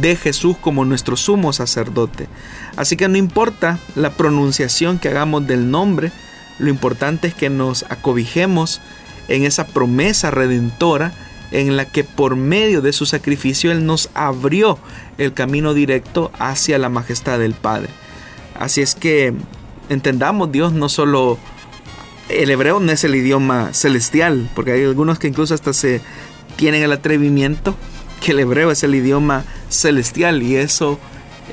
[0.00, 2.28] de Jesús como nuestro sumo sacerdote.
[2.76, 6.10] Así que no importa la pronunciación que hagamos del nombre,
[6.58, 8.80] lo importante es que nos acobijemos
[9.28, 11.12] en esa promesa redentora
[11.54, 14.76] en la que por medio de su sacrificio Él nos abrió
[15.18, 17.90] el camino directo hacia la majestad del Padre.
[18.58, 19.32] Así es que
[19.88, 21.38] entendamos, Dios no solo...
[22.28, 26.00] El hebreo no es el idioma celestial, porque hay algunos que incluso hasta se
[26.56, 27.76] tienen el atrevimiento
[28.20, 30.98] que el hebreo es el idioma celestial y eso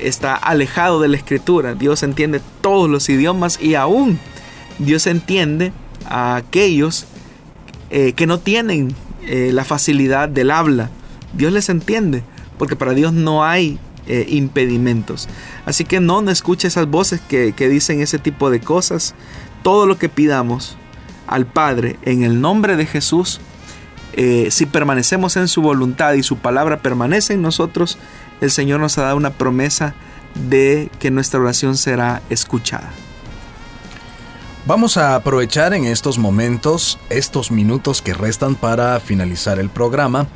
[0.00, 1.74] está alejado de la escritura.
[1.74, 4.18] Dios entiende todos los idiomas y aún
[4.78, 5.72] Dios entiende
[6.06, 7.04] a aquellos
[7.90, 8.96] eh, que no tienen
[9.26, 10.90] eh, la facilidad del habla.
[11.32, 12.22] Dios les entiende,
[12.58, 15.28] porque para Dios no hay eh, impedimentos.
[15.64, 19.14] Así que no, no escuche esas voces que, dicen ese tipo de cosas.
[19.62, 20.76] Todo lo que pidamos
[21.26, 23.40] al Padre en el nombre de Jesús,
[24.14, 27.96] eh, si permanecemos en su voluntad y su palabra permanece en nosotros,
[28.40, 29.94] el Señor nos ha dado una promesa
[30.48, 32.90] de que nuestra oración será escuchada.
[34.64, 40.28] Vamos a aprovechar en estos momentos, estos minutos que restan para finalizar el programa,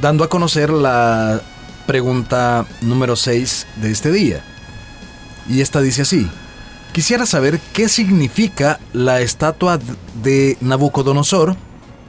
[0.00, 1.42] dando a conocer la
[1.88, 4.44] pregunta número 6 de este día.
[5.48, 6.30] Y esta dice así,
[6.92, 9.80] quisiera saber qué significa la estatua
[10.22, 11.56] de Nabucodonosor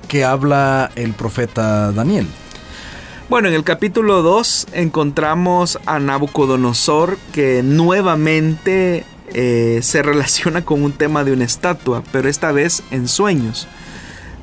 [0.08, 2.28] que habla el profeta Daniel.
[3.30, 10.92] Bueno, en el capítulo 2 encontramos a Nabucodonosor que nuevamente eh, se relaciona con un
[10.92, 13.68] tema de una estatua, pero esta vez en sueños.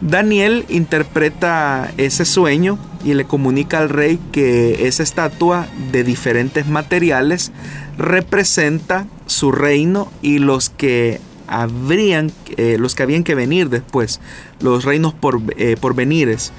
[0.00, 7.50] Daniel interpreta ese sueño y le comunica al rey que esa estatua de diferentes materiales
[7.96, 14.20] representa su reino y los que habrían, eh, los que habían que venir después,
[14.60, 16.52] los reinos por, eh, por venires.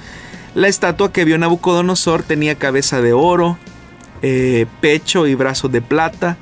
[0.55, 3.57] La estatua que vio Nabucodonosor tenía cabeza de oro,
[4.81, 6.37] pecho y brazos de plata,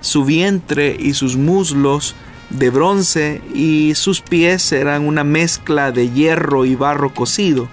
[0.00, 2.14] su vientre y sus muslos
[2.50, 7.68] de bronce y sus pies eran una mezcla de hierro y barro cocido,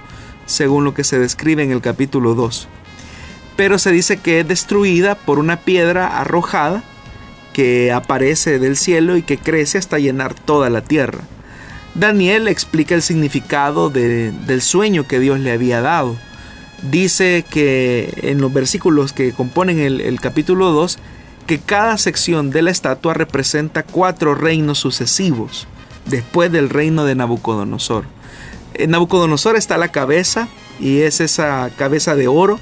[0.46, 2.68] según lo que se describe en el capítulo 2.
[3.56, 6.84] Pero se dice que es destruida por una piedra arrojada
[7.54, 11.22] que aparece del cielo y que crece hasta llenar toda la tierra.
[11.94, 16.18] Daniel explica el significado del sueño que Dios le había dado.
[16.92, 21.00] Dice que en los versículos que componen el, el capítulo 2,
[21.48, 25.68] que cada sección de la estatua representa cuatro reinos sucesivos
[26.06, 28.06] después del reino de Nabucodonosor.
[28.74, 30.48] En Nabucodonosor está la cabeza
[30.80, 32.60] y es esa cabeza de oro,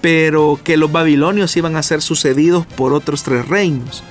[0.00, 4.02] pero que los babilonios iban a ser sucedidos por otros tres reinos.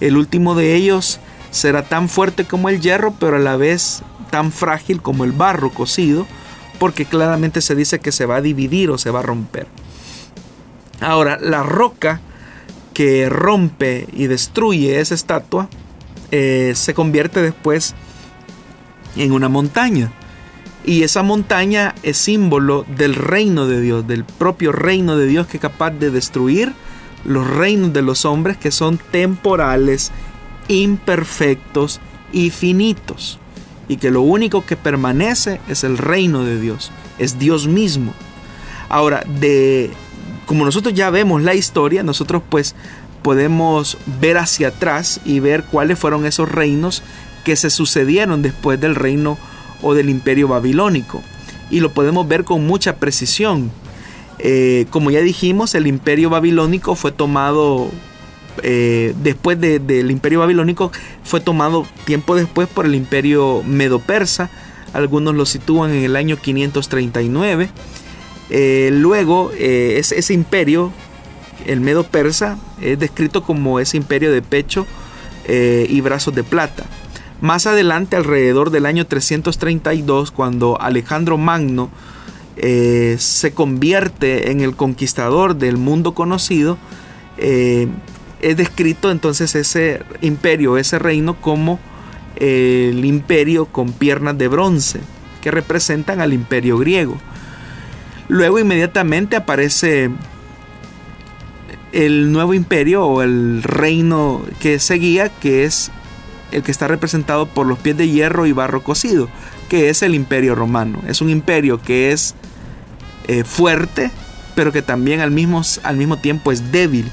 [0.00, 4.52] El último de ellos será tan fuerte como el hierro, pero a la vez tan
[4.52, 6.26] frágil como el barro cocido,
[6.78, 9.66] porque claramente se dice que se va a dividir o se va a romper.
[11.00, 12.20] Ahora, la roca
[12.98, 15.68] que rompe y destruye esa estatua
[16.32, 17.94] eh, se convierte después
[19.14, 20.10] en una montaña.
[20.84, 25.58] Y esa montaña es símbolo del reino de Dios, del propio reino de Dios que
[25.58, 26.72] es capaz de destruir
[27.24, 30.10] los reinos de los hombres que son temporales,
[30.66, 32.00] imperfectos
[32.32, 33.38] y finitos.
[33.86, 36.90] Y que lo único que permanece es el reino de Dios,
[37.20, 38.12] es Dios mismo.
[38.88, 39.92] Ahora, de
[40.48, 42.74] como nosotros ya vemos la historia, nosotros pues
[43.22, 47.02] podemos ver hacia atrás y ver cuáles fueron esos reinos
[47.44, 49.36] que se sucedieron después del reino
[49.82, 51.22] o del imperio babilónico.
[51.68, 53.70] Y lo podemos ver con mucha precisión.
[54.38, 57.90] Eh, como ya dijimos, el imperio babilónico fue tomado
[58.62, 60.90] eh, después del imperio babilónico,
[61.24, 64.48] fue tomado tiempo después por el imperio medo-persa.
[64.94, 67.68] Algunos lo sitúan en el año 539.
[68.50, 70.92] Eh, luego, ese, ese, imperio,
[71.66, 74.86] el medo persa, es descrito como ese imperio de pecho
[75.48, 76.84] y brazos de plata.
[77.40, 81.88] Más adelante, alrededor del año 332, cuando Alejandro Magno
[82.56, 86.76] eh, se convierte en el conquistador del mundo conocido,
[87.36, 87.86] eh,
[88.40, 91.78] es descrito entonces ese imperio, ese reino como
[92.34, 95.00] el imperio con piernas de bronce,
[95.40, 97.16] que representan al imperio griego.
[98.28, 100.10] Luego inmediatamente aparece
[101.92, 105.90] el nuevo imperio o el reino que seguía, que es
[106.52, 109.28] el que está representado por los pies de hierro y barro cocido,
[109.68, 111.02] que es el imperio romano.
[111.08, 112.34] Es un imperio que es
[113.26, 114.10] eh, fuerte,
[114.54, 117.10] pero que también al mismo, al mismo tiempo es débil.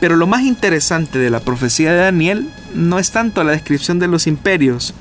[0.00, 4.08] Pero lo más interesante de la profecía de Daniel no es tanto la descripción de
[4.08, 4.94] los imperios,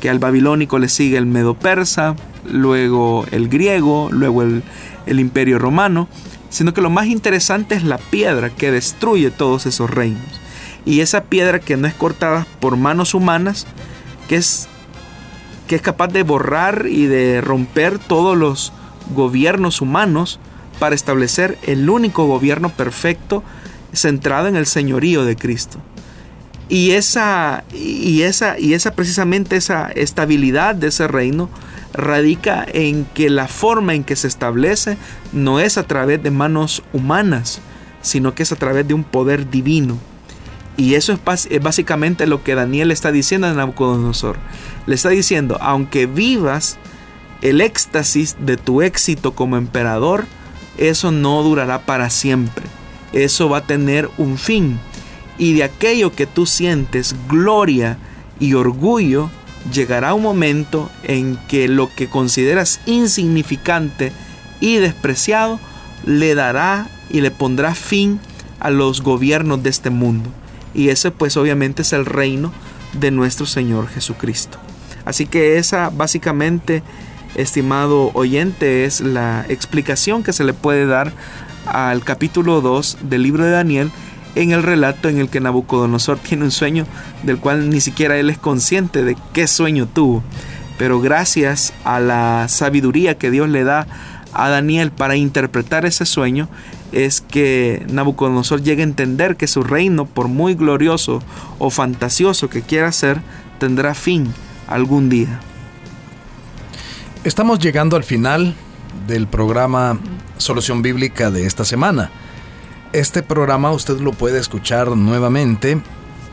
[0.00, 2.16] que al babilónico le sigue el medo persa,
[2.50, 4.62] luego el griego, luego el,
[5.06, 6.08] el imperio romano,
[6.48, 10.40] sino que lo más interesante es la piedra que destruye todos esos reinos
[10.84, 13.66] y esa piedra que no es cortada por manos humanas,
[14.28, 14.68] que es,
[15.66, 18.72] que es capaz de borrar y de romper todos los
[19.14, 20.40] gobiernos humanos
[20.78, 23.42] para establecer el único gobierno perfecto
[23.92, 25.78] centrado en el señorío de Cristo.
[26.68, 31.50] Y esa, y esa, y esa precisamente esa estabilidad de ese reino
[31.92, 34.96] radica en que la forma en que se establece
[35.32, 37.60] no es a través de manos humanas,
[38.02, 39.98] sino que es a través de un poder divino.
[40.76, 44.36] Y eso es, básicamente lo que Daniel está diciendo a Nabucodonosor.
[44.86, 46.78] Le está diciendo, aunque vivas
[47.42, 50.24] el éxtasis de tu éxito como emperador,
[50.78, 52.64] eso no durará para siempre.
[53.12, 54.78] Eso va a tener un fin.
[55.36, 57.98] Y de aquello que tú sientes gloria
[58.38, 59.30] y orgullo,
[59.72, 64.12] llegará un momento en que lo que consideras insignificante
[64.60, 65.60] y despreciado
[66.04, 68.20] le dará y le pondrá fin
[68.58, 70.30] a los gobiernos de este mundo.
[70.74, 72.52] Y ese pues obviamente es el reino
[72.92, 74.58] de nuestro Señor Jesucristo.
[75.04, 76.82] Así que esa básicamente,
[77.34, 81.12] estimado oyente, es la explicación que se le puede dar
[81.66, 83.90] al capítulo 2 del libro de Daniel
[84.34, 86.86] en el relato en el que Nabucodonosor tiene un sueño
[87.22, 90.22] del cual ni siquiera él es consciente de qué sueño tuvo.
[90.78, 93.86] Pero gracias a la sabiduría que Dios le da
[94.32, 96.48] a Daniel para interpretar ese sueño,
[96.92, 101.22] es que Nabucodonosor llegue a entender que su reino, por muy glorioso
[101.58, 103.20] o fantasioso que quiera ser,
[103.58, 104.32] tendrá fin
[104.66, 105.40] algún día.
[107.24, 108.54] Estamos llegando al final
[109.06, 109.98] del programa
[110.38, 112.10] Solución Bíblica de esta semana.
[112.92, 115.80] Este programa usted lo puede escuchar nuevamente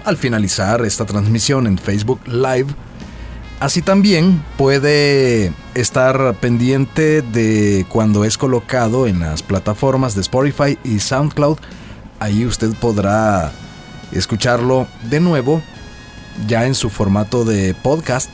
[0.06, 2.74] al finalizar esta transmisión en Facebook Live
[3.60, 11.00] Así también puede estar pendiente de cuando es colocado en las plataformas de Spotify y
[11.00, 11.58] SoundCloud.
[12.20, 13.52] Ahí usted podrá
[14.12, 15.64] escucharlo de nuevo
[16.48, 18.30] ya en su formato de podcast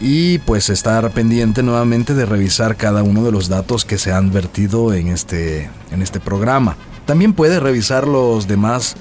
[0.00, 4.32] y pues estar pendiente nuevamente de revisar cada uno de los datos que se han
[4.32, 6.76] vertido en este, en este programa.
[7.08, 8.94] También puede revisar los demás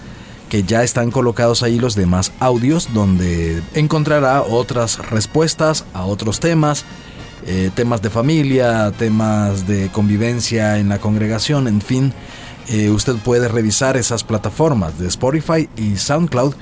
[0.47, 6.85] que ya están colocados ahí los demás audios donde encontrará otras respuestas a otros temas,
[7.45, 12.13] eh, temas de familia, temas de convivencia en la congregación, en fin.
[12.69, 16.53] Eh, usted puede revisar esas plataformas de Spotify y SoundCloud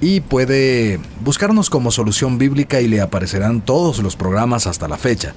[0.00, 5.34] y puede buscarnos como solución bíblica y le aparecerán todos los programas hasta la fecha.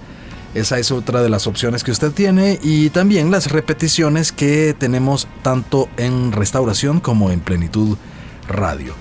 [0.55, 5.27] Esa es otra de las opciones que usted tiene y también las repeticiones que tenemos
[5.43, 7.97] tanto en restauración como en plenitud
[8.47, 8.93] radio.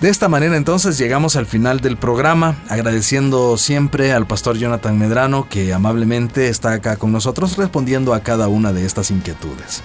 [0.00, 5.48] De esta manera entonces llegamos al final del programa, agradeciendo siempre al pastor Jonathan Medrano
[5.48, 9.82] que amablemente está acá con nosotros respondiendo a cada una de estas inquietudes.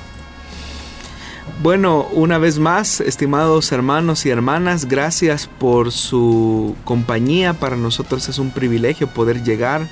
[1.63, 7.55] Bueno, una vez más, estimados hermanos y hermanas, gracias por su compañía.
[7.55, 9.87] Para nosotros es un privilegio poder llegar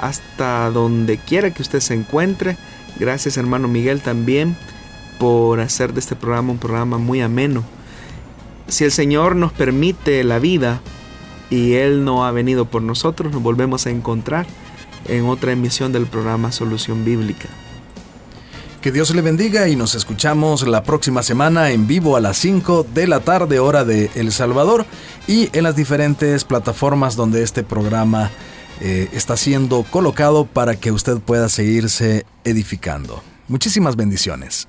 [0.00, 2.56] hasta donde quiera que usted se encuentre.
[2.98, 4.56] Gracias hermano Miguel también
[5.18, 7.62] por hacer de este programa un programa muy ameno.
[8.68, 10.80] Si el Señor nos permite la vida
[11.50, 14.46] y Él no ha venido por nosotros, nos volvemos a encontrar
[15.06, 17.48] en otra emisión del programa Solución Bíblica.
[18.80, 22.86] Que Dios le bendiga y nos escuchamos la próxima semana en vivo a las 5
[22.94, 24.86] de la tarde hora de El Salvador
[25.26, 28.30] y en las diferentes plataformas donde este programa
[28.80, 33.22] eh, está siendo colocado para que usted pueda seguirse edificando.
[33.48, 34.68] Muchísimas bendiciones.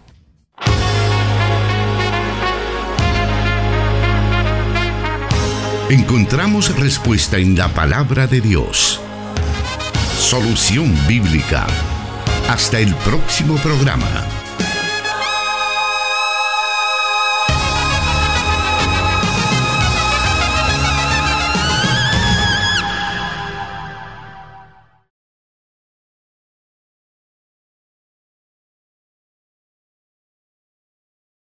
[5.90, 9.00] Encontramos respuesta en la palabra de Dios.
[10.18, 11.66] Solución bíblica
[12.50, 14.37] hasta el próximo programa.